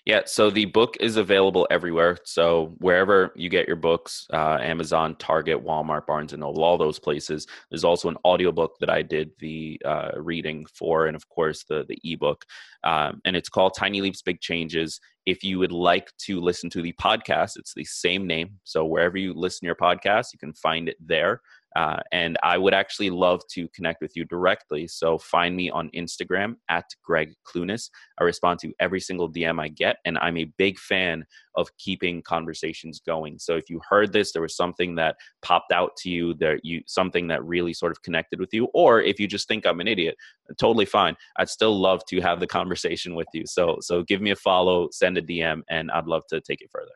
Yeah, 0.04 0.22
so 0.24 0.50
the 0.50 0.64
book 0.64 0.96
is 1.00 1.16
available 1.16 1.66
everywhere. 1.70 2.18
So 2.24 2.74
wherever 2.78 3.32
you 3.34 3.48
get 3.48 3.66
your 3.66 3.76
books, 3.76 4.26
uh, 4.32 4.58
Amazon, 4.60 5.14
Target, 5.16 5.62
Walmart, 5.62 6.06
Barnes 6.06 6.32
and 6.32 6.40
Noble, 6.40 6.64
all 6.64 6.78
those 6.78 6.98
places. 6.98 7.46
There's 7.70 7.84
also 7.84 8.08
an 8.08 8.16
audiobook 8.24 8.78
that 8.80 8.90
I 8.90 9.02
did 9.02 9.30
the 9.38 9.80
uh, 9.84 10.10
reading 10.16 10.66
for, 10.74 11.06
and 11.06 11.16
of 11.16 11.28
course 11.28 11.64
the 11.64 11.84
the 11.88 11.98
ebook. 12.04 12.44
Um, 12.84 13.20
and 13.24 13.36
it's 13.36 13.48
called 13.48 13.74
Tiny 13.76 14.00
Leaps, 14.00 14.22
Big 14.22 14.40
Changes. 14.40 15.00
If 15.26 15.44
you 15.44 15.58
would 15.58 15.72
like 15.72 16.10
to 16.26 16.40
listen 16.40 16.70
to 16.70 16.82
the 16.82 16.94
podcast, 16.94 17.56
it's 17.56 17.74
the 17.74 17.84
same 17.84 18.26
name. 18.26 18.58
So 18.64 18.84
wherever 18.86 19.18
you 19.18 19.34
listen 19.34 19.66
your 19.66 19.74
podcast, 19.74 20.32
you 20.32 20.38
can 20.38 20.54
find 20.54 20.88
it 20.88 20.96
there. 20.98 21.42
Uh, 21.76 21.98
and 22.12 22.36
I 22.42 22.58
would 22.58 22.74
actually 22.74 23.10
love 23.10 23.42
to 23.52 23.68
connect 23.68 24.00
with 24.02 24.12
you 24.16 24.24
directly. 24.24 24.86
So 24.88 25.18
find 25.18 25.54
me 25.56 25.70
on 25.70 25.90
Instagram 25.90 26.56
at 26.68 26.84
Greg 27.02 27.34
Clunis. 27.46 27.90
I 28.18 28.24
respond 28.24 28.58
to 28.60 28.72
every 28.80 29.00
single 29.00 29.30
DM 29.30 29.60
I 29.60 29.68
get, 29.68 29.96
and 30.04 30.18
I'm 30.18 30.36
a 30.36 30.52
big 30.56 30.78
fan 30.78 31.24
of 31.54 31.68
keeping 31.78 32.22
conversations 32.22 33.00
going. 33.04 33.38
So 33.38 33.56
if 33.56 33.68
you 33.68 33.80
heard 33.88 34.12
this, 34.12 34.32
there 34.32 34.42
was 34.42 34.56
something 34.56 34.94
that 34.96 35.16
popped 35.42 35.72
out 35.72 35.96
to 35.98 36.10
you, 36.10 36.34
that 36.34 36.60
you 36.64 36.82
something 36.86 37.28
that 37.28 37.44
really 37.44 37.72
sort 37.72 37.92
of 37.92 38.02
connected 38.02 38.40
with 38.40 38.52
you, 38.52 38.66
or 38.74 39.00
if 39.00 39.20
you 39.20 39.26
just 39.26 39.48
think 39.48 39.66
I'm 39.66 39.80
an 39.80 39.88
idiot, 39.88 40.16
totally 40.58 40.86
fine. 40.86 41.16
I'd 41.36 41.48
still 41.48 41.78
love 41.78 42.04
to 42.06 42.20
have 42.20 42.40
the 42.40 42.46
conversation 42.60 43.14
with 43.14 43.28
you. 43.32 43.44
So 43.46 43.78
so 43.80 44.02
give 44.02 44.20
me 44.20 44.30
a 44.30 44.36
follow, 44.36 44.88
send 44.90 45.18
a 45.18 45.22
DM, 45.22 45.62
and 45.68 45.90
I'd 45.90 46.06
love 46.06 46.26
to 46.28 46.40
take 46.40 46.60
it 46.60 46.70
further. 46.72 46.92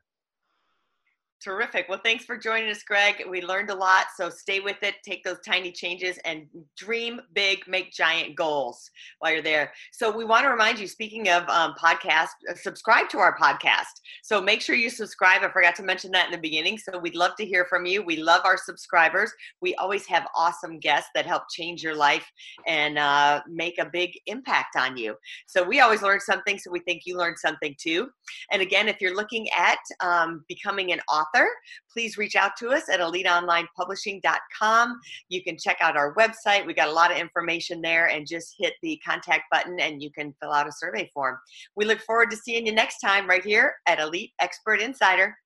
Terrific. 1.44 1.90
Well, 1.90 2.00
thanks 2.02 2.24
for 2.24 2.38
joining 2.38 2.70
us, 2.70 2.83
Greg. 2.83 3.22
We 3.28 3.42
learned 3.42 3.68
a 3.68 3.74
lot, 3.74 4.07
so 4.16 4.30
stay 4.30 4.61
with 4.61 4.83
it. 4.83 4.94
Take 5.04 5.22
those 5.24 5.40
tiny 5.46 5.70
changes 5.70 6.18
and 6.24 6.46
dream 6.74 7.20
big, 7.35 7.68
make 7.68 7.92
giant 7.92 8.35
goals 8.35 8.90
while 9.18 9.33
you're 9.33 9.42
there. 9.42 9.70
So, 9.92 10.11
we 10.11 10.24
want 10.24 10.44
to 10.44 10.50
remind 10.50 10.78
you, 10.78 10.87
speaking 10.87 11.28
of 11.28 11.46
um, 11.50 11.74
podcast, 11.74 12.28
uh, 12.50 12.54
subscribe 12.54 13.11
to 13.11 13.18
our 13.18 13.37
podcast. 13.37 13.92
So, 14.22 14.40
make 14.40 14.62
sure 14.62 14.74
you 14.74 14.88
subscribe. 14.88 15.42
I 15.42 15.50
forgot 15.50 15.74
to 15.76 15.83
mention 15.83 16.11
that 16.12 16.24
in 16.24 16.33
the 16.33 16.38
beginning. 16.38 16.78
So, 16.78 16.98
we'd 16.98 17.14
love 17.14 17.33
to 17.37 17.44
hear 17.44 17.66
from 17.66 17.85
you. 17.85 18.02
We 18.02 18.16
love 18.16 18.40
our 18.46 18.57
subscribers. 18.57 19.30
We 19.61 19.74
always 19.74 20.07
have 20.07 20.26
awesome 20.35 20.78
guests 20.78 21.11
that 21.14 21.26
help 21.26 21.42
change 21.50 21.83
your 21.83 21.94
life 21.94 22.26
and 22.66 22.96
uh, 22.96 23.42
make 23.46 23.76
a 23.78 23.85
big 23.85 24.18
impact 24.24 24.76
on 24.76 24.96
you. 24.96 25.14
So, 25.46 25.62
we 25.62 25.80
always 25.80 26.00
learn 26.00 26.20
something, 26.20 26.59
so 26.59 26.70
we 26.70 26.80
think 26.80 27.02
you 27.04 27.18
learned 27.18 27.38
something 27.38 27.76
too. 27.78 28.09
And 28.50 28.62
again, 28.62 28.88
if 28.88 29.02
you're 29.02 29.14
looking 29.14 29.46
at 29.50 29.80
um, 30.00 30.42
becoming 30.48 30.90
an 30.90 31.00
author, 31.07 31.34
author, 31.35 31.49
please 31.92 32.16
reach 32.18 32.37
out 32.37 32.53
to 32.59 32.70
us 32.70 32.88
at 32.88 33.01
eliteonlinepublishing.com. 33.01 35.01
You 35.29 35.42
can 35.42 35.59
check 35.59 35.79
out 35.81 35.97
our 35.97 36.14
website. 36.14 36.64
We 36.66 36.75
got 36.75 36.88
a 36.88 36.92
lot 36.92 37.11
of 37.11 37.18
information 37.18 37.81
there 37.81 38.07
and 38.09 38.25
just 38.27 38.55
hit 38.59 38.75
the 38.83 39.01
contact 39.07 39.44
button 39.51 39.81
and 39.81 40.03
you 40.03 40.11
can 40.11 40.35
fill 40.40 40.53
out 40.53 40.68
a 40.68 40.73
survey 40.73 41.11
form. 41.12 41.38
We 41.77 41.85
look 41.85 42.01
forward 42.01 42.31
to 42.31 42.37
seeing 42.37 42.66
you 42.66 42.73
next 42.73 42.99
time 42.99 43.29
right 43.29 43.44
here 43.44 43.75
at 43.87 44.01
Elite 44.01 44.33
Expert 44.40 44.81
Insider. 44.81 45.37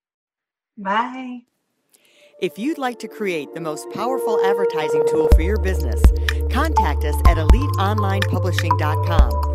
Bye. 0.77 1.41
If 2.41 2.57
you'd 2.57 2.79
like 2.79 3.01
to 3.01 3.09
create 3.09 3.53
the 3.53 3.61
most 3.61 3.91
powerful 3.91 4.39
advertising 4.45 5.05
tool 5.09 5.29
for 5.35 5.43
your 5.43 5.61
business, 5.61 6.01
contact 6.53 7.05
us 7.05 7.17
at 7.27 7.37
eliteonlinepublishing.com, 7.37 9.55